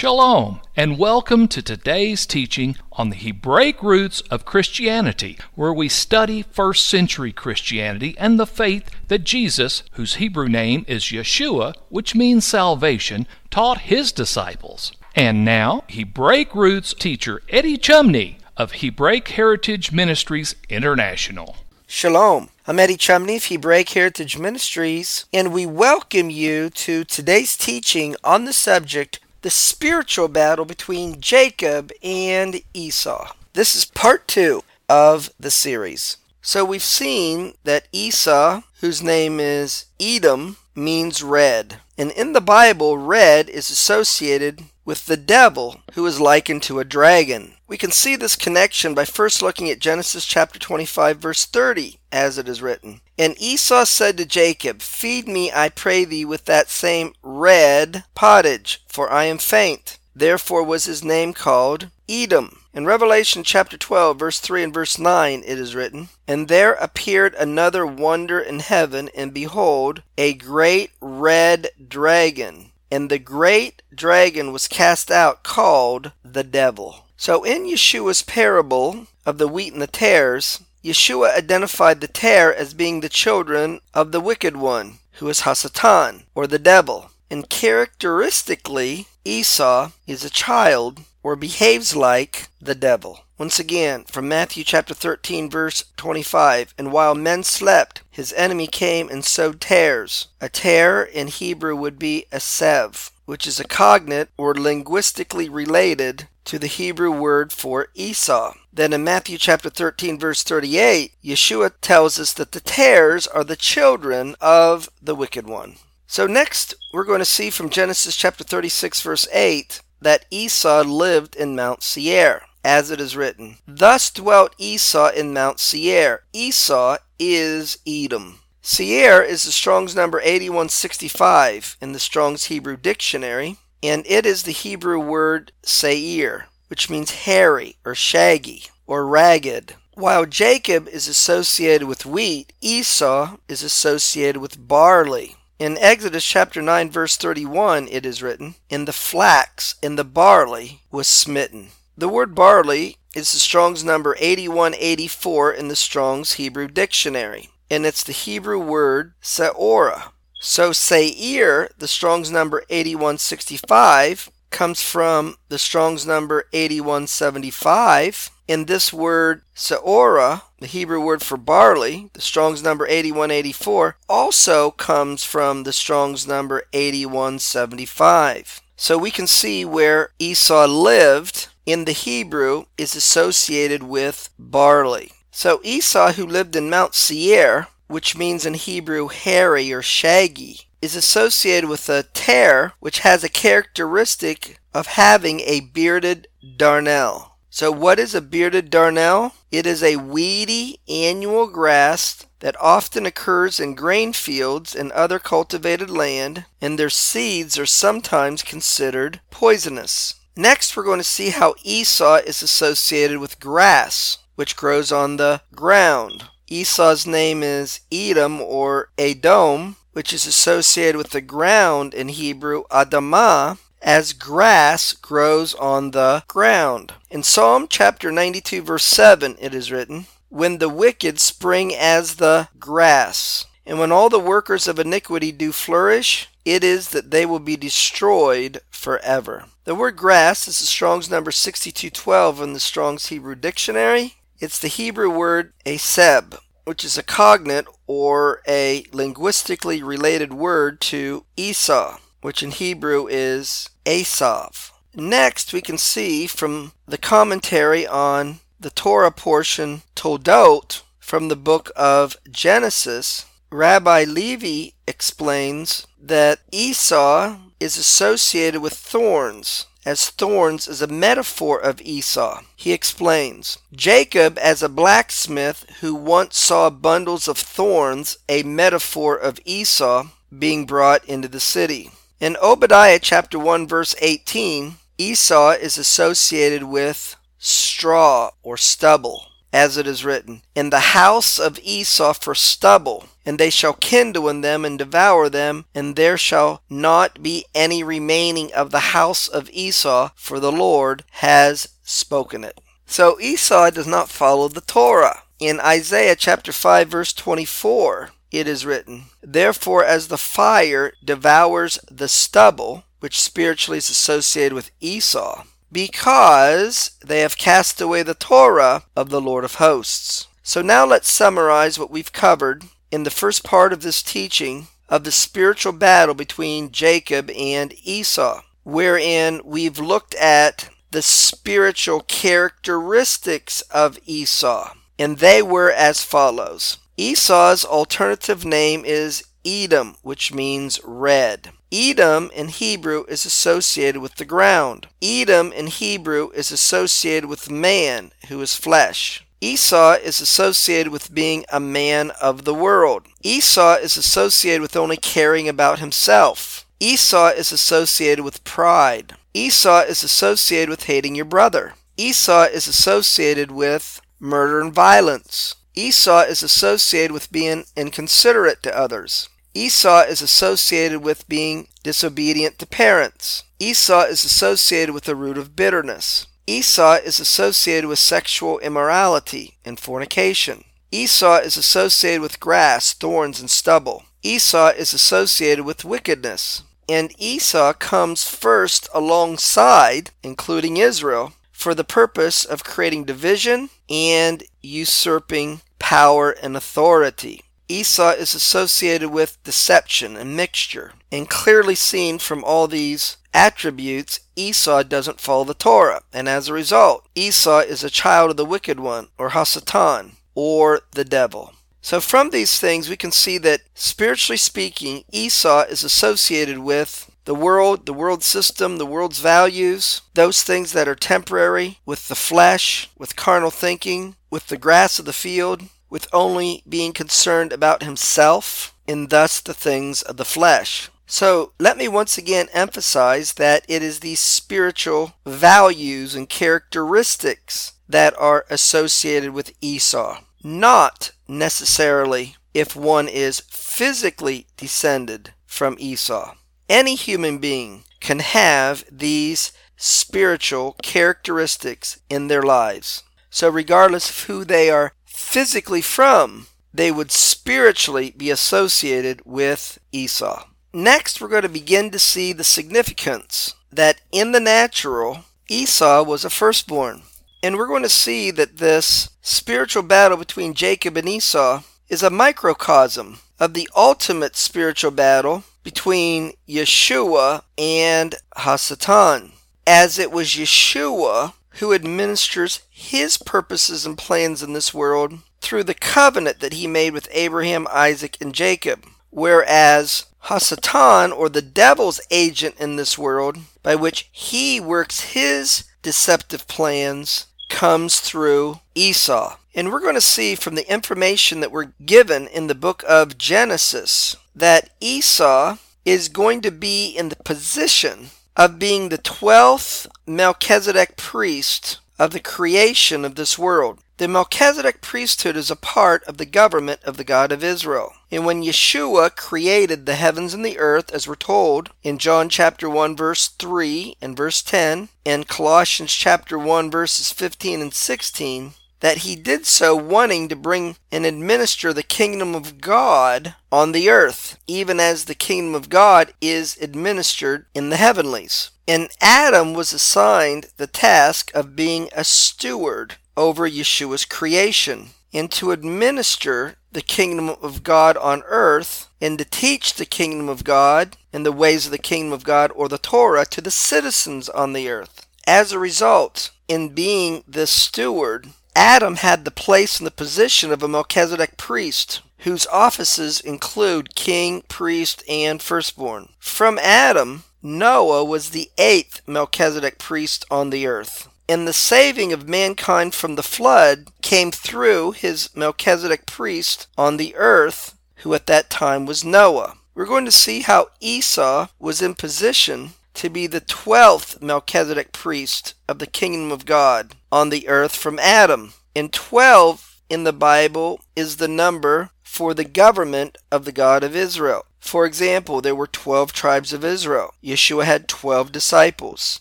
Shalom, 0.00 0.62
and 0.74 0.96
welcome 0.96 1.46
to 1.48 1.60
today's 1.60 2.24
teaching 2.24 2.74
on 2.92 3.10
the 3.10 3.16
Hebraic 3.16 3.82
roots 3.82 4.22
of 4.30 4.46
Christianity, 4.46 5.36
where 5.54 5.74
we 5.74 5.90
study 5.90 6.40
first 6.40 6.86
century 6.86 7.34
Christianity 7.34 8.16
and 8.16 8.40
the 8.40 8.46
faith 8.46 8.88
that 9.08 9.24
Jesus, 9.24 9.82
whose 9.92 10.14
Hebrew 10.14 10.48
name 10.48 10.86
is 10.88 11.02
Yeshua, 11.02 11.74
which 11.90 12.14
means 12.14 12.46
salvation, 12.46 13.26
taught 13.50 13.82
his 13.92 14.10
disciples. 14.10 14.92
And 15.14 15.44
now, 15.44 15.84
Hebraic 15.86 16.54
roots 16.54 16.94
teacher 16.94 17.42
Eddie 17.50 17.76
Chumney 17.76 18.38
of 18.56 18.72
Hebraic 18.80 19.28
Heritage 19.28 19.92
Ministries 19.92 20.54
International. 20.70 21.56
Shalom. 21.86 22.48
I'm 22.66 22.78
Eddie 22.78 22.96
Chumney 22.96 23.36
of 23.36 23.44
Hebraic 23.44 23.90
Heritage 23.90 24.38
Ministries, 24.38 25.26
and 25.30 25.52
we 25.52 25.66
welcome 25.66 26.30
you 26.30 26.70
to 26.70 27.04
today's 27.04 27.54
teaching 27.54 28.16
on 28.24 28.46
the 28.46 28.54
subject 28.54 29.18
the 29.42 29.50
spiritual 29.50 30.28
battle 30.28 30.64
between 30.64 31.20
Jacob 31.20 31.92
and 32.02 32.62
Esau. 32.74 33.32
This 33.52 33.74
is 33.74 33.84
part 33.84 34.28
two 34.28 34.62
of 34.88 35.30
the 35.38 35.50
series. 35.50 36.18
So 36.42 36.64
we've 36.64 36.82
seen 36.82 37.54
that 37.64 37.88
Esau, 37.92 38.62
whose 38.80 39.02
name 39.02 39.40
is 39.40 39.86
Edom, 39.98 40.56
means 40.74 41.22
red. 41.22 41.78
And 41.98 42.10
in 42.12 42.32
the 42.32 42.40
Bible, 42.40 42.96
red 42.96 43.48
is 43.48 43.70
associated 43.70 44.64
with 44.84 45.06
the 45.06 45.16
devil, 45.16 45.80
who 45.92 46.06
is 46.06 46.20
likened 46.20 46.62
to 46.64 46.80
a 46.80 46.84
dragon. 46.84 47.54
We 47.70 47.78
can 47.78 47.92
see 47.92 48.16
this 48.16 48.34
connection 48.34 48.94
by 48.94 49.04
first 49.04 49.42
looking 49.42 49.70
at 49.70 49.78
Genesis 49.78 50.26
chapter 50.26 50.58
25, 50.58 51.18
verse 51.18 51.44
30, 51.44 52.00
as 52.10 52.36
it 52.36 52.48
is 52.48 52.60
written. 52.60 53.00
And 53.16 53.40
Esau 53.40 53.84
said 53.84 54.16
to 54.16 54.26
Jacob, 54.26 54.82
Feed 54.82 55.28
me, 55.28 55.52
I 55.52 55.68
pray 55.68 56.04
thee, 56.04 56.24
with 56.24 56.46
that 56.46 56.68
same 56.68 57.14
red 57.22 58.02
pottage, 58.16 58.82
for 58.88 59.08
I 59.08 59.26
am 59.26 59.38
faint. 59.38 59.98
Therefore 60.16 60.64
was 60.64 60.86
his 60.86 61.04
name 61.04 61.32
called 61.32 61.90
Edom. 62.08 62.58
In 62.74 62.86
Revelation 62.86 63.44
chapter 63.44 63.78
12, 63.78 64.18
verse 64.18 64.40
3 64.40 64.64
and 64.64 64.74
verse 64.74 64.98
9, 64.98 65.44
it 65.46 65.56
is 65.56 65.76
written, 65.76 66.08
And 66.26 66.48
there 66.48 66.72
appeared 66.72 67.34
another 67.34 67.86
wonder 67.86 68.40
in 68.40 68.58
heaven, 68.58 69.08
and 69.14 69.32
behold, 69.32 70.02
a 70.18 70.34
great 70.34 70.90
red 71.00 71.68
dragon. 71.86 72.72
And 72.90 73.08
the 73.08 73.20
great 73.20 73.82
dragon 73.94 74.52
was 74.52 74.66
cast 74.66 75.12
out, 75.12 75.44
called 75.44 76.10
the 76.24 76.42
devil. 76.42 77.04
So 77.20 77.44
in 77.44 77.66
Yeshua's 77.66 78.22
parable 78.22 79.06
of 79.26 79.36
the 79.36 79.46
wheat 79.46 79.74
and 79.74 79.82
the 79.82 79.86
tares, 79.86 80.62
Yeshua 80.82 81.36
identified 81.36 82.00
the 82.00 82.08
tare 82.08 82.54
as 82.54 82.72
being 82.72 83.00
the 83.00 83.10
children 83.10 83.80
of 83.92 84.10
the 84.10 84.22
wicked 84.22 84.56
one, 84.56 85.00
who 85.18 85.28
is 85.28 85.40
Hasatan, 85.40 86.22
or 86.34 86.46
the 86.46 86.58
devil. 86.58 87.10
And 87.30 87.46
characteristically, 87.50 89.06
Esau 89.22 89.90
is 90.06 90.24
a 90.24 90.30
child 90.30 91.00
or 91.22 91.36
behaves 91.36 91.94
like 91.94 92.48
the 92.58 92.74
devil. 92.74 93.20
Once 93.36 93.58
again, 93.58 94.04
from 94.04 94.26
Matthew 94.26 94.64
chapter 94.64 94.94
13, 94.94 95.50
verse 95.50 95.84
25, 95.98 96.72
and 96.78 96.90
while 96.90 97.14
men 97.14 97.44
slept, 97.44 98.00
his 98.10 98.32
enemy 98.32 98.66
came 98.66 99.10
and 99.10 99.26
sowed 99.26 99.60
tares. 99.60 100.28
A 100.40 100.48
tare 100.48 101.02
in 101.02 101.26
Hebrew 101.26 101.76
would 101.76 101.98
be 101.98 102.24
a 102.32 102.40
sev, 102.40 103.12
which 103.30 103.46
is 103.46 103.60
a 103.60 103.64
cognate 103.64 104.26
or 104.36 104.52
linguistically 104.52 105.48
related 105.48 106.26
to 106.44 106.58
the 106.58 106.66
Hebrew 106.66 107.12
word 107.12 107.52
for 107.52 107.86
Esau. 107.94 108.54
Then 108.72 108.92
in 108.92 109.04
Matthew 109.04 109.38
chapter 109.38 109.70
13 109.70 110.18
verse 110.18 110.42
38, 110.42 111.12
Yeshua 111.22 111.70
tells 111.80 112.18
us 112.18 112.32
that 112.32 112.50
the 112.50 112.58
tares 112.58 113.28
are 113.28 113.44
the 113.44 113.54
children 113.54 114.34
of 114.40 114.90
the 115.00 115.14
wicked 115.14 115.46
one. 115.46 115.76
So 116.08 116.26
next, 116.26 116.74
we're 116.92 117.04
going 117.04 117.20
to 117.20 117.24
see 117.24 117.50
from 117.50 117.70
Genesis 117.70 118.16
chapter 118.16 118.42
36 118.42 119.00
verse 119.00 119.28
8 119.32 119.80
that 120.00 120.24
Esau 120.32 120.82
lived 120.82 121.36
in 121.36 121.54
Mount 121.54 121.84
Seir, 121.84 122.42
as 122.64 122.90
it 122.90 123.00
is 123.00 123.14
written, 123.14 123.58
Thus 123.64 124.10
dwelt 124.10 124.56
Esau 124.58 125.08
in 125.10 125.32
Mount 125.32 125.60
Seir. 125.60 126.24
Esau 126.32 126.96
is 127.20 127.78
Edom. 127.86 128.39
Seir 128.62 129.22
is 129.22 129.44
the 129.44 129.52
Strong's 129.52 129.96
number 129.96 130.20
8165 130.20 131.78
in 131.80 131.92
the 131.92 131.98
Strong's 131.98 132.44
Hebrew 132.44 132.76
Dictionary, 132.76 133.56
and 133.82 134.04
it 134.06 134.26
is 134.26 134.42
the 134.42 134.52
Hebrew 134.52 134.98
word 135.00 135.52
Seir, 135.62 136.46
which 136.68 136.90
means 136.90 137.24
hairy 137.24 137.76
or 137.86 137.94
shaggy 137.94 138.64
or 138.86 139.06
ragged. 139.06 139.76
While 139.94 140.26
Jacob 140.26 140.88
is 140.88 141.08
associated 141.08 141.88
with 141.88 142.04
wheat, 142.04 142.52
Esau 142.60 143.38
is 143.48 143.62
associated 143.62 144.42
with 144.42 144.68
barley. 144.68 145.36
In 145.58 145.78
Exodus 145.78 146.24
chapter 146.24 146.60
9 146.60 146.90
verse 146.90 147.16
31 147.16 147.88
it 147.88 148.04
is 148.04 148.22
written, 148.22 148.56
"In 148.68 148.84
the 148.84 148.92
flax 148.92 149.76
and 149.82 149.98
the 149.98 150.04
barley 150.04 150.82
was 150.90 151.08
smitten." 151.08 151.70
The 151.96 152.08
word 152.08 152.34
barley 152.34 152.98
is 153.14 153.32
the 153.32 153.38
Strong's 153.38 153.82
number 153.82 154.16
8184 154.20 155.52
in 155.52 155.68
the 155.68 155.76
Strong's 155.76 156.34
Hebrew 156.34 156.68
dictionary, 156.68 157.50
and 157.70 157.86
it's 157.86 158.02
the 158.02 158.12
Hebrew 158.12 158.58
word 158.58 159.12
seorah. 159.22 160.10
So 160.40 160.72
Seir, 160.72 161.70
the 161.78 161.86
Strong's 161.86 162.30
number 162.30 162.64
8165, 162.70 164.30
comes 164.50 164.82
from 164.82 165.36
the 165.48 165.58
Strong's 165.58 166.06
number 166.06 166.46
8175. 166.52 168.30
And 168.48 168.66
this 168.66 168.92
word 168.92 169.42
seorah, 169.54 170.42
the 170.58 170.66
Hebrew 170.66 171.00
word 171.00 171.22
for 171.22 171.36
barley, 171.36 172.10
the 172.14 172.20
Strong's 172.20 172.62
number 172.62 172.86
8184, 172.88 173.96
also 174.08 174.72
comes 174.72 175.22
from 175.22 175.62
the 175.62 175.72
Strong's 175.72 176.26
number 176.26 176.64
8175. 176.72 178.60
So 178.76 178.98
we 178.98 179.10
can 179.10 179.26
see 179.26 179.64
where 179.64 180.10
Esau 180.18 180.66
lived 180.66 181.48
in 181.66 181.84
the 181.84 181.92
Hebrew 181.92 182.64
is 182.76 182.96
associated 182.96 183.82
with 183.82 184.30
barley. 184.38 185.12
So 185.30 185.60
Esau, 185.62 186.12
who 186.12 186.26
lived 186.26 186.56
in 186.56 186.70
Mount 186.70 186.94
Seir, 186.94 187.68
which 187.86 188.16
means 188.16 188.46
in 188.46 188.54
Hebrew 188.54 189.08
hairy 189.08 189.72
or 189.72 189.82
shaggy, 189.82 190.62
is 190.80 190.96
associated 190.96 191.68
with 191.68 191.88
a 191.88 192.02
tare, 192.02 192.72
which 192.80 193.00
has 193.00 193.22
a 193.22 193.28
characteristic 193.28 194.58
of 194.72 194.86
having 194.86 195.40
a 195.40 195.60
bearded 195.60 196.28
darnel. 196.56 197.32
So, 197.50 197.72
what 197.72 197.98
is 197.98 198.14
a 198.14 198.20
bearded 198.20 198.70
darnel? 198.70 199.32
It 199.50 199.66
is 199.66 199.82
a 199.82 199.96
weedy 199.96 200.78
annual 200.88 201.48
grass 201.48 202.24
that 202.38 202.60
often 202.60 203.06
occurs 203.06 203.58
in 203.58 203.74
grain 203.74 204.12
fields 204.12 204.74
and 204.74 204.92
other 204.92 205.18
cultivated 205.18 205.90
land, 205.90 206.46
and 206.60 206.78
their 206.78 206.90
seeds 206.90 207.58
are 207.58 207.66
sometimes 207.66 208.42
considered 208.42 209.20
poisonous. 209.30 210.14
Next, 210.36 210.76
we're 210.76 210.84
going 210.84 211.00
to 211.00 211.04
see 211.04 211.30
how 211.30 211.54
Esau 211.64 212.16
is 212.16 212.40
associated 212.40 213.18
with 213.18 213.40
grass, 213.40 214.18
which 214.40 214.56
grows 214.56 214.90
on 214.90 215.18
the 215.18 215.42
ground. 215.54 216.24
Esau's 216.48 217.06
name 217.06 217.42
is 217.42 217.80
Edom 217.92 218.40
or 218.40 218.88
Edom, 218.96 219.76
which 219.92 220.14
is 220.14 220.24
associated 220.24 220.96
with 220.96 221.10
the 221.10 221.20
ground 221.20 221.92
in 221.92 222.08
Hebrew, 222.08 222.64
Adamah, 222.70 223.58
as 223.82 224.14
grass 224.14 224.94
grows 224.94 225.54
on 225.56 225.90
the 225.90 226.24
ground. 226.26 226.94
In 227.10 227.22
Psalm 227.22 227.66
chapter 227.68 228.10
92, 228.10 228.62
verse 228.62 228.84
7, 228.84 229.36
it 229.38 229.54
is 229.54 229.70
written, 229.70 230.06
When 230.30 230.56
the 230.56 230.70
wicked 230.70 231.20
spring 231.20 231.74
as 231.74 232.14
the 232.14 232.48
grass, 232.58 233.44
and 233.66 233.78
when 233.78 233.92
all 233.92 234.08
the 234.08 234.18
workers 234.18 234.66
of 234.66 234.78
iniquity 234.78 235.32
do 235.32 235.52
flourish, 235.52 236.30
it 236.46 236.64
is 236.64 236.88
that 236.88 237.10
they 237.10 237.26
will 237.26 237.40
be 237.40 237.58
destroyed 237.58 238.62
forever. 238.70 239.44
The 239.64 239.74
word 239.74 239.96
grass 239.96 240.48
is 240.48 240.60
the 240.60 240.64
Strong's 240.64 241.10
number 241.10 241.30
6212 241.30 242.40
in 242.40 242.54
the 242.54 242.58
Strong's 242.58 243.08
Hebrew 243.08 243.34
Dictionary. 243.34 244.14
It's 244.40 244.58
the 244.58 244.68
Hebrew 244.68 245.10
word 245.10 245.52
aseb, 245.66 246.38
which 246.64 246.82
is 246.82 246.96
a 246.96 247.02
cognate 247.02 247.66
or 247.86 248.40
a 248.48 248.86
linguistically 248.90 249.82
related 249.82 250.32
word 250.32 250.80
to 250.80 251.26
Esau, 251.36 251.98
which 252.22 252.42
in 252.42 252.50
Hebrew 252.50 253.06
is 253.06 253.68
Esav. 253.84 254.70
Next, 254.94 255.52
we 255.52 255.60
can 255.60 255.76
see 255.76 256.26
from 256.26 256.72
the 256.86 256.96
commentary 256.96 257.86
on 257.86 258.40
the 258.58 258.70
Torah 258.70 259.10
portion 259.10 259.82
Toldot 259.94 260.84
from 260.98 261.28
the 261.28 261.36
book 261.36 261.70
of 261.76 262.16
Genesis 262.30 263.26
Rabbi 263.52 264.04
Levi 264.04 264.70
explains 264.86 265.86
that 266.00 266.38
Esau 266.50 267.36
is 267.58 267.76
associated 267.76 268.62
with 268.62 268.72
thorns, 268.72 269.66
as 269.84 270.10
thorns 270.10 270.68
is 270.68 270.82
a 270.82 270.86
metaphor 270.86 271.58
of 271.58 271.80
Esau. 271.80 272.42
He 272.56 272.72
explains 272.72 273.58
Jacob 273.72 274.38
as 274.38 274.62
a 274.62 274.68
blacksmith 274.68 275.64
who 275.80 275.94
once 275.94 276.38
saw 276.38 276.70
bundles 276.70 277.28
of 277.28 277.38
thorns, 277.38 278.18
a 278.28 278.42
metaphor 278.42 279.16
of 279.16 279.40
Esau 279.44 280.08
being 280.36 280.66
brought 280.66 281.04
into 281.04 281.28
the 281.28 281.40
city. 281.40 281.90
In 282.20 282.36
Obadiah 282.42 282.98
chapter 283.00 283.38
1 283.38 283.66
verse 283.66 283.94
18, 284.00 284.76
Esau 284.98 285.52
is 285.52 285.78
associated 285.78 286.64
with 286.64 287.16
straw 287.38 288.30
or 288.42 288.58
stubble 288.58 289.29
as 289.52 289.76
it 289.76 289.86
is 289.86 290.04
written, 290.04 290.42
In 290.54 290.70
the 290.70 290.80
house 290.80 291.38
of 291.38 291.58
Esau 291.62 292.12
for 292.12 292.34
stubble, 292.34 293.06
and 293.24 293.38
they 293.38 293.50
shall 293.50 293.74
kindle 293.74 294.28
in 294.28 294.40
them 294.40 294.64
and 294.64 294.78
devour 294.78 295.28
them, 295.28 295.66
and 295.74 295.96
there 295.96 296.16
shall 296.16 296.62
not 296.68 297.22
be 297.22 297.44
any 297.54 297.82
remaining 297.82 298.52
of 298.52 298.70
the 298.70 298.90
house 298.94 299.28
of 299.28 299.50
Esau, 299.50 300.10
for 300.14 300.40
the 300.40 300.52
Lord 300.52 301.04
has 301.10 301.68
spoken 301.82 302.44
it. 302.44 302.60
So 302.86 303.20
Esau 303.20 303.70
does 303.70 303.86
not 303.86 304.08
follow 304.08 304.48
the 304.48 304.60
Torah. 304.60 305.22
In 305.38 305.60
Isaiah 305.60 306.16
chapter 306.16 306.52
5 306.52 306.88
verse 306.88 307.12
24, 307.12 308.10
it 308.30 308.46
is 308.46 308.66
written, 308.66 309.04
Therefore 309.22 309.84
as 309.84 310.08
the 310.08 310.18
fire 310.18 310.92
devours 311.04 311.78
the 311.90 312.08
stubble, 312.08 312.84
which 313.00 313.20
spiritually 313.20 313.78
is 313.78 313.90
associated 313.90 314.52
with 314.52 314.70
Esau, 314.80 315.44
because 315.72 316.92
they 317.04 317.20
have 317.20 317.36
cast 317.36 317.80
away 317.80 318.02
the 318.02 318.14
Torah 318.14 318.84
of 318.96 319.10
the 319.10 319.20
Lord 319.20 319.44
of 319.44 319.56
hosts. 319.56 320.26
So 320.42 320.62
now 320.62 320.84
let's 320.84 321.10
summarize 321.10 321.78
what 321.78 321.90
we've 321.90 322.12
covered 322.12 322.64
in 322.90 323.04
the 323.04 323.10
first 323.10 323.44
part 323.44 323.72
of 323.72 323.82
this 323.82 324.02
teaching 324.02 324.66
of 324.88 325.04
the 325.04 325.12
spiritual 325.12 325.72
battle 325.72 326.14
between 326.14 326.72
Jacob 326.72 327.30
and 327.30 327.72
Esau, 327.84 328.42
wherein 328.64 329.40
we've 329.44 329.78
looked 329.78 330.14
at 330.16 330.68
the 330.90 331.02
spiritual 331.02 332.00
characteristics 332.00 333.60
of 333.70 333.98
Esau, 334.06 334.74
and 334.98 335.18
they 335.18 335.40
were 335.40 335.70
as 335.70 336.02
follows. 336.02 336.78
Esau's 336.96 337.64
alternative 337.64 338.44
name 338.44 338.84
is 338.84 339.22
Edom, 339.44 339.96
which 340.02 340.34
means 340.34 340.80
red. 340.84 341.52
Edom 341.72 342.30
in 342.34 342.48
Hebrew 342.48 343.04
is 343.08 343.24
associated 343.24 344.02
with 344.02 344.16
the 344.16 344.24
ground. 344.24 344.88
Edom 345.00 345.52
in 345.52 345.68
Hebrew 345.68 346.30
is 346.30 346.50
associated 346.50 347.28
with 347.28 347.50
man, 347.50 348.10
who 348.28 348.40
is 348.42 348.56
flesh. 348.56 349.24
Esau 349.40 349.92
is 349.92 350.20
associated 350.20 350.92
with 350.92 351.14
being 351.14 351.44
a 351.50 351.60
man 351.60 352.10
of 352.20 352.44
the 352.44 352.54
world. 352.54 353.06
Esau 353.22 353.76
is 353.76 353.96
associated 353.96 354.60
with 354.60 354.76
only 354.76 354.98
caring 354.98 355.48
about 355.48 355.78
himself. 355.78 356.66
Esau 356.78 357.28
is 357.28 357.50
associated 357.50 358.22
with 358.24 358.44
pride. 358.44 359.14
Esau 359.32 359.80
is 359.80 360.02
associated 360.02 360.68
with 360.68 360.84
hating 360.84 361.14
your 361.14 361.24
brother. 361.24 361.74
Esau 361.96 362.42
is 362.44 362.66
associated 362.66 363.50
with 363.50 364.02
murder 364.18 364.60
and 364.60 364.74
violence. 364.74 365.54
Esau 365.74 366.22
is 366.22 366.42
associated 366.42 367.12
with 367.12 367.32
being 367.32 367.64
inconsiderate 367.76 368.62
to 368.62 368.76
others. 368.76 369.29
Esau 369.54 370.02
is 370.02 370.22
associated 370.22 371.02
with 371.02 371.28
being 371.28 371.68
disobedient 371.82 372.58
to 372.58 372.66
parents. 372.66 373.44
Esau 373.58 374.02
is 374.02 374.24
associated 374.24 374.94
with 374.94 375.04
the 375.04 375.16
root 375.16 375.36
of 375.36 375.56
bitterness. 375.56 376.26
Esau 376.46 376.94
is 376.94 377.18
associated 377.18 377.88
with 377.88 377.98
sexual 377.98 378.58
immorality 378.60 379.56
and 379.64 379.78
fornication. 379.78 380.64
Esau 380.92 381.38
is 381.38 381.56
associated 381.56 382.20
with 382.20 382.40
grass, 382.40 382.92
thorns, 382.92 383.40
and 383.40 383.50
stubble. 383.50 384.04
Esau 384.22 384.68
is 384.68 384.92
associated 384.92 385.64
with 385.64 385.84
wickedness. 385.84 386.62
And 386.88 387.12
Esau 387.18 387.72
comes 387.74 388.28
first 388.28 388.88
alongside, 388.92 390.10
including 390.22 390.76
Israel, 390.76 391.34
for 391.52 391.74
the 391.74 391.84
purpose 391.84 392.44
of 392.44 392.64
creating 392.64 393.04
division 393.04 393.70
and 393.88 394.42
usurping 394.60 395.60
power 395.78 396.30
and 396.30 396.56
authority. 396.56 397.42
Esau 397.70 398.10
is 398.10 398.34
associated 398.34 399.10
with 399.10 399.42
deception 399.44 400.16
and 400.16 400.36
mixture, 400.36 400.94
and 401.12 401.30
clearly 401.30 401.76
seen 401.76 402.18
from 402.18 402.42
all 402.42 402.66
these 402.66 403.16
attributes, 403.32 404.18
Esau 404.34 404.82
doesn't 404.82 405.20
follow 405.20 405.44
the 405.44 405.54
Torah, 405.54 406.02
and 406.12 406.28
as 406.28 406.48
a 406.48 406.52
result, 406.52 407.06
Esau 407.14 407.60
is 407.60 407.84
a 407.84 407.90
child 407.90 408.32
of 408.32 408.36
the 408.36 408.44
wicked 408.44 408.80
one, 408.80 409.06
or 409.16 409.30
Hasatan, 409.30 410.16
or 410.34 410.80
the 410.92 411.04
devil. 411.04 411.54
So, 411.80 412.00
from 412.00 412.30
these 412.30 412.58
things, 412.58 412.90
we 412.90 412.96
can 412.96 413.12
see 413.12 413.38
that 413.38 413.62
spiritually 413.74 414.36
speaking, 414.36 415.04
Esau 415.12 415.62
is 415.62 415.84
associated 415.84 416.58
with 416.58 417.10
the 417.24 417.34
world, 417.34 417.86
the 417.86 417.94
world 417.94 418.24
system, 418.24 418.78
the 418.78 418.84
world's 418.84 419.20
values, 419.20 420.02
those 420.14 420.42
things 420.42 420.72
that 420.72 420.88
are 420.88 420.96
temporary, 420.96 421.78
with 421.86 422.08
the 422.08 422.16
flesh, 422.16 422.90
with 422.98 423.16
carnal 423.16 423.52
thinking, 423.52 424.16
with 424.28 424.48
the 424.48 424.58
grass 424.58 424.98
of 424.98 425.04
the 425.04 425.12
field, 425.12 425.62
with 425.90 426.08
only 426.12 426.62
being 426.68 426.92
concerned 426.92 427.52
about 427.52 427.82
himself 427.82 428.74
and 428.88 429.10
thus 429.10 429.40
the 429.40 429.52
things 429.52 430.00
of 430.02 430.16
the 430.16 430.24
flesh. 430.24 430.88
So 431.06 431.52
let 431.58 431.76
me 431.76 431.88
once 431.88 432.16
again 432.16 432.46
emphasize 432.52 433.32
that 433.34 433.64
it 433.68 433.82
is 433.82 433.98
these 433.98 434.20
spiritual 434.20 435.14
values 435.26 436.14
and 436.14 436.28
characteristics 436.28 437.72
that 437.88 438.14
are 438.16 438.46
associated 438.48 439.32
with 439.32 439.52
Esau, 439.60 440.20
not 440.44 441.10
necessarily 441.26 442.36
if 442.54 442.76
one 442.76 443.08
is 443.08 443.40
physically 443.48 444.46
descended 444.56 445.34
from 445.46 445.76
Esau. 445.80 446.34
Any 446.68 446.94
human 446.94 447.38
being 447.38 447.82
can 447.98 448.20
have 448.20 448.84
these 448.90 449.52
spiritual 449.76 450.76
characteristics 450.82 452.00
in 452.08 452.28
their 452.28 452.42
lives. 452.42 453.02
So, 453.30 453.48
regardless 453.48 454.10
of 454.10 454.24
who 454.26 454.44
they 454.44 454.70
are 454.70 454.92
physically 455.30 455.80
from, 455.80 456.48
they 456.74 456.90
would 456.90 457.12
spiritually 457.12 458.12
be 458.16 458.30
associated 458.30 459.22
with 459.24 459.78
Esau. 459.92 460.44
Next, 460.72 461.20
we're 461.20 461.28
going 461.28 461.44
to 461.44 461.48
begin 461.48 461.92
to 461.92 462.00
see 462.00 462.32
the 462.32 462.42
significance 462.42 463.54
that 463.70 464.00
in 464.10 464.32
the 464.32 464.40
natural, 464.40 465.20
Esau 465.48 466.02
was 466.02 466.24
a 466.24 466.30
firstborn. 466.30 467.02
And 467.44 467.56
we're 467.56 467.68
going 467.68 467.84
to 467.84 467.88
see 467.88 468.32
that 468.32 468.56
this 468.56 469.10
spiritual 469.22 469.84
battle 469.84 470.16
between 470.16 470.52
Jacob 470.52 470.96
and 470.96 471.08
Esau 471.08 471.62
is 471.88 472.02
a 472.02 472.10
microcosm 472.10 473.20
of 473.38 473.54
the 473.54 473.68
ultimate 473.76 474.34
spiritual 474.34 474.90
battle 474.90 475.44
between 475.62 476.32
Yeshua 476.48 477.44
and 477.56 478.16
Hasatan. 478.36 479.30
As 479.64 479.96
it 479.96 480.10
was 480.10 480.30
Yeshua 480.30 481.34
who 481.54 481.72
administers 481.72 482.60
his 482.70 483.16
purposes 483.16 483.84
and 483.84 483.98
plans 483.98 484.42
in 484.42 484.52
this 484.52 484.72
world 484.72 485.18
through 485.40 485.64
the 485.64 485.74
covenant 485.74 486.40
that 486.40 486.52
he 486.52 486.66
made 486.66 486.92
with 486.92 487.08
Abraham, 487.10 487.66
Isaac, 487.70 488.16
and 488.20 488.34
Jacob. 488.34 488.86
Whereas 489.10 490.06
Hasatan, 490.24 491.16
or 491.16 491.28
the 491.28 491.42
devil's 491.42 492.00
agent 492.10 492.54
in 492.58 492.76
this 492.76 492.96
world, 492.96 493.38
by 493.62 493.74
which 493.74 494.08
he 494.12 494.60
works 494.60 495.12
his 495.12 495.64
deceptive 495.82 496.46
plans, 496.46 497.26
comes 497.48 498.00
through 498.00 498.60
Esau. 498.74 499.36
And 499.54 499.72
we're 499.72 499.80
going 499.80 499.94
to 499.94 500.00
see 500.00 500.36
from 500.36 500.54
the 500.54 500.70
information 500.70 501.40
that 501.40 501.50
we're 501.50 501.72
given 501.84 502.28
in 502.28 502.46
the 502.46 502.54
book 502.54 502.84
of 502.88 503.18
Genesis 503.18 504.14
that 504.34 504.70
Esau 504.80 505.56
is 505.84 506.08
going 506.08 506.40
to 506.42 506.52
be 506.52 506.90
in 506.90 507.08
the 507.08 507.16
position 507.16 508.10
of 508.36 508.58
being 508.58 508.88
the 508.88 508.98
12th 508.98 509.88
Melchizedek 510.10 510.96
priest 510.96 511.78
of 511.96 512.10
the 512.10 512.18
creation 512.18 513.04
of 513.04 513.14
this 513.14 513.38
world. 513.38 513.78
The 513.98 514.08
Melchizedek 514.08 514.80
priesthood 514.80 515.36
is 515.36 515.52
a 515.52 515.56
part 515.56 516.02
of 516.02 516.16
the 516.16 516.26
government 516.26 516.80
of 516.82 516.96
the 516.96 517.04
God 517.04 517.30
of 517.30 517.44
Israel. 517.44 517.92
And 518.10 518.26
when 518.26 518.42
Yeshua 518.42 519.14
created 519.14 519.86
the 519.86 519.94
heavens 519.94 520.34
and 520.34 520.44
the 520.44 520.58
earth, 520.58 520.92
as 520.92 521.06
we're 521.06 521.14
told 521.14 521.70
in 521.84 521.98
John 521.98 522.28
chapter 522.28 522.68
1 522.68 522.96
verse 522.96 523.28
3 523.28 523.98
and 524.02 524.16
verse 524.16 524.42
10, 524.42 524.88
and 525.06 525.28
Colossians 525.28 525.92
chapter 525.92 526.36
1 526.36 526.72
verses 526.72 527.12
15 527.12 527.62
and 527.62 527.72
16, 527.72 528.54
that 528.80 528.98
he 528.98 529.14
did 529.14 529.46
so 529.46 529.76
wanting 529.76 530.28
to 530.28 530.34
bring 530.34 530.74
and 530.90 531.06
administer 531.06 531.72
the 531.72 531.84
kingdom 531.84 532.34
of 532.34 532.60
God 532.60 533.36
on 533.52 533.70
the 533.70 533.88
earth, 533.88 534.38
even 534.48 534.80
as 534.80 535.04
the 535.04 535.14
kingdom 535.14 535.54
of 535.54 535.68
God 535.68 536.12
is 536.20 536.58
administered 536.60 537.46
in 537.54 537.70
the 537.70 537.76
heavenlies. 537.76 538.50
And 538.70 538.88
Adam 539.00 539.52
was 539.52 539.72
assigned 539.72 540.50
the 540.56 540.68
task 540.68 541.32
of 541.34 541.56
being 541.56 541.88
a 541.90 542.04
steward 542.04 542.98
over 543.16 543.48
Yeshua's 543.48 544.04
creation 544.04 544.90
and 545.12 545.28
to 545.32 545.50
administer 545.50 546.54
the 546.70 546.80
kingdom 546.80 547.30
of 547.42 547.64
God 547.64 547.96
on 547.96 548.22
earth 548.26 548.88
and 549.00 549.18
to 549.18 549.24
teach 549.24 549.74
the 549.74 549.84
kingdom 549.84 550.28
of 550.28 550.44
God 550.44 550.96
and 551.12 551.26
the 551.26 551.32
ways 551.32 551.66
of 551.66 551.72
the 551.72 551.78
kingdom 551.78 552.12
of 552.12 552.22
God 552.22 552.52
or 552.54 552.68
the 552.68 552.78
Torah 552.78 553.26
to 553.26 553.40
the 553.40 553.50
citizens 553.50 554.28
on 554.28 554.52
the 554.52 554.68
earth. 554.68 555.04
As 555.26 555.50
a 555.50 555.58
result, 555.58 556.30
in 556.46 556.68
being 556.68 557.24
this 557.26 557.50
steward, 557.50 558.28
Adam 558.54 558.94
had 558.94 559.24
the 559.24 559.32
place 559.32 559.80
and 559.80 559.86
the 559.88 559.90
position 559.90 560.52
of 560.52 560.62
a 560.62 560.68
Melchizedek 560.68 561.36
priest, 561.36 562.02
whose 562.18 562.46
offices 562.46 563.20
include 563.20 563.96
king, 563.96 564.42
priest, 564.42 565.02
and 565.08 565.42
firstborn. 565.42 566.10
From 566.20 566.56
Adam, 566.56 567.24
Noah 567.42 568.04
was 568.04 568.30
the 568.30 568.50
eighth 568.58 569.00
Melchizedek 569.06 569.78
priest 569.78 570.24
on 570.30 570.50
the 570.50 570.66
earth. 570.66 571.08
And 571.28 571.46
the 571.46 571.52
saving 571.52 572.12
of 572.12 572.28
mankind 572.28 572.94
from 572.94 573.14
the 573.14 573.22
flood 573.22 573.88
came 574.02 574.30
through 574.30 574.92
his 574.92 575.30
Melchizedek 575.34 576.04
priest 576.04 576.66
on 576.76 576.96
the 576.96 577.14
earth, 577.14 577.76
who 577.96 578.12
at 578.14 578.26
that 578.26 578.50
time 578.50 578.84
was 578.84 579.04
Noah. 579.04 579.56
We're 579.74 579.86
going 579.86 580.04
to 580.04 580.12
see 580.12 580.40
how 580.40 580.68
Esau 580.80 581.46
was 581.58 581.80
in 581.80 581.94
position 581.94 582.70
to 582.94 583.08
be 583.08 583.26
the 583.26 583.40
twelfth 583.40 584.20
Melchizedek 584.20 584.92
priest 584.92 585.54
of 585.68 585.78
the 585.78 585.86
kingdom 585.86 586.32
of 586.32 586.44
God 586.44 586.96
on 587.12 587.30
the 587.30 587.48
earth 587.48 587.76
from 587.76 587.98
Adam. 588.00 588.52
And 588.74 588.92
twelve 588.92 589.80
in 589.88 590.04
the 590.04 590.12
Bible 590.12 590.80
is 590.96 591.16
the 591.16 591.28
number 591.28 591.90
for 592.10 592.34
the 592.34 592.44
government 592.44 593.16
of 593.30 593.44
the 593.44 593.52
God 593.52 593.84
of 593.84 593.94
Israel. 593.94 594.44
For 594.58 594.84
example, 594.84 595.40
there 595.40 595.54
were 595.54 595.68
12 595.68 596.12
tribes 596.12 596.52
of 596.52 596.64
Israel. 596.64 597.14
Yeshua 597.22 597.64
had 597.64 597.86
12 597.88 598.32
disciples. 598.32 599.20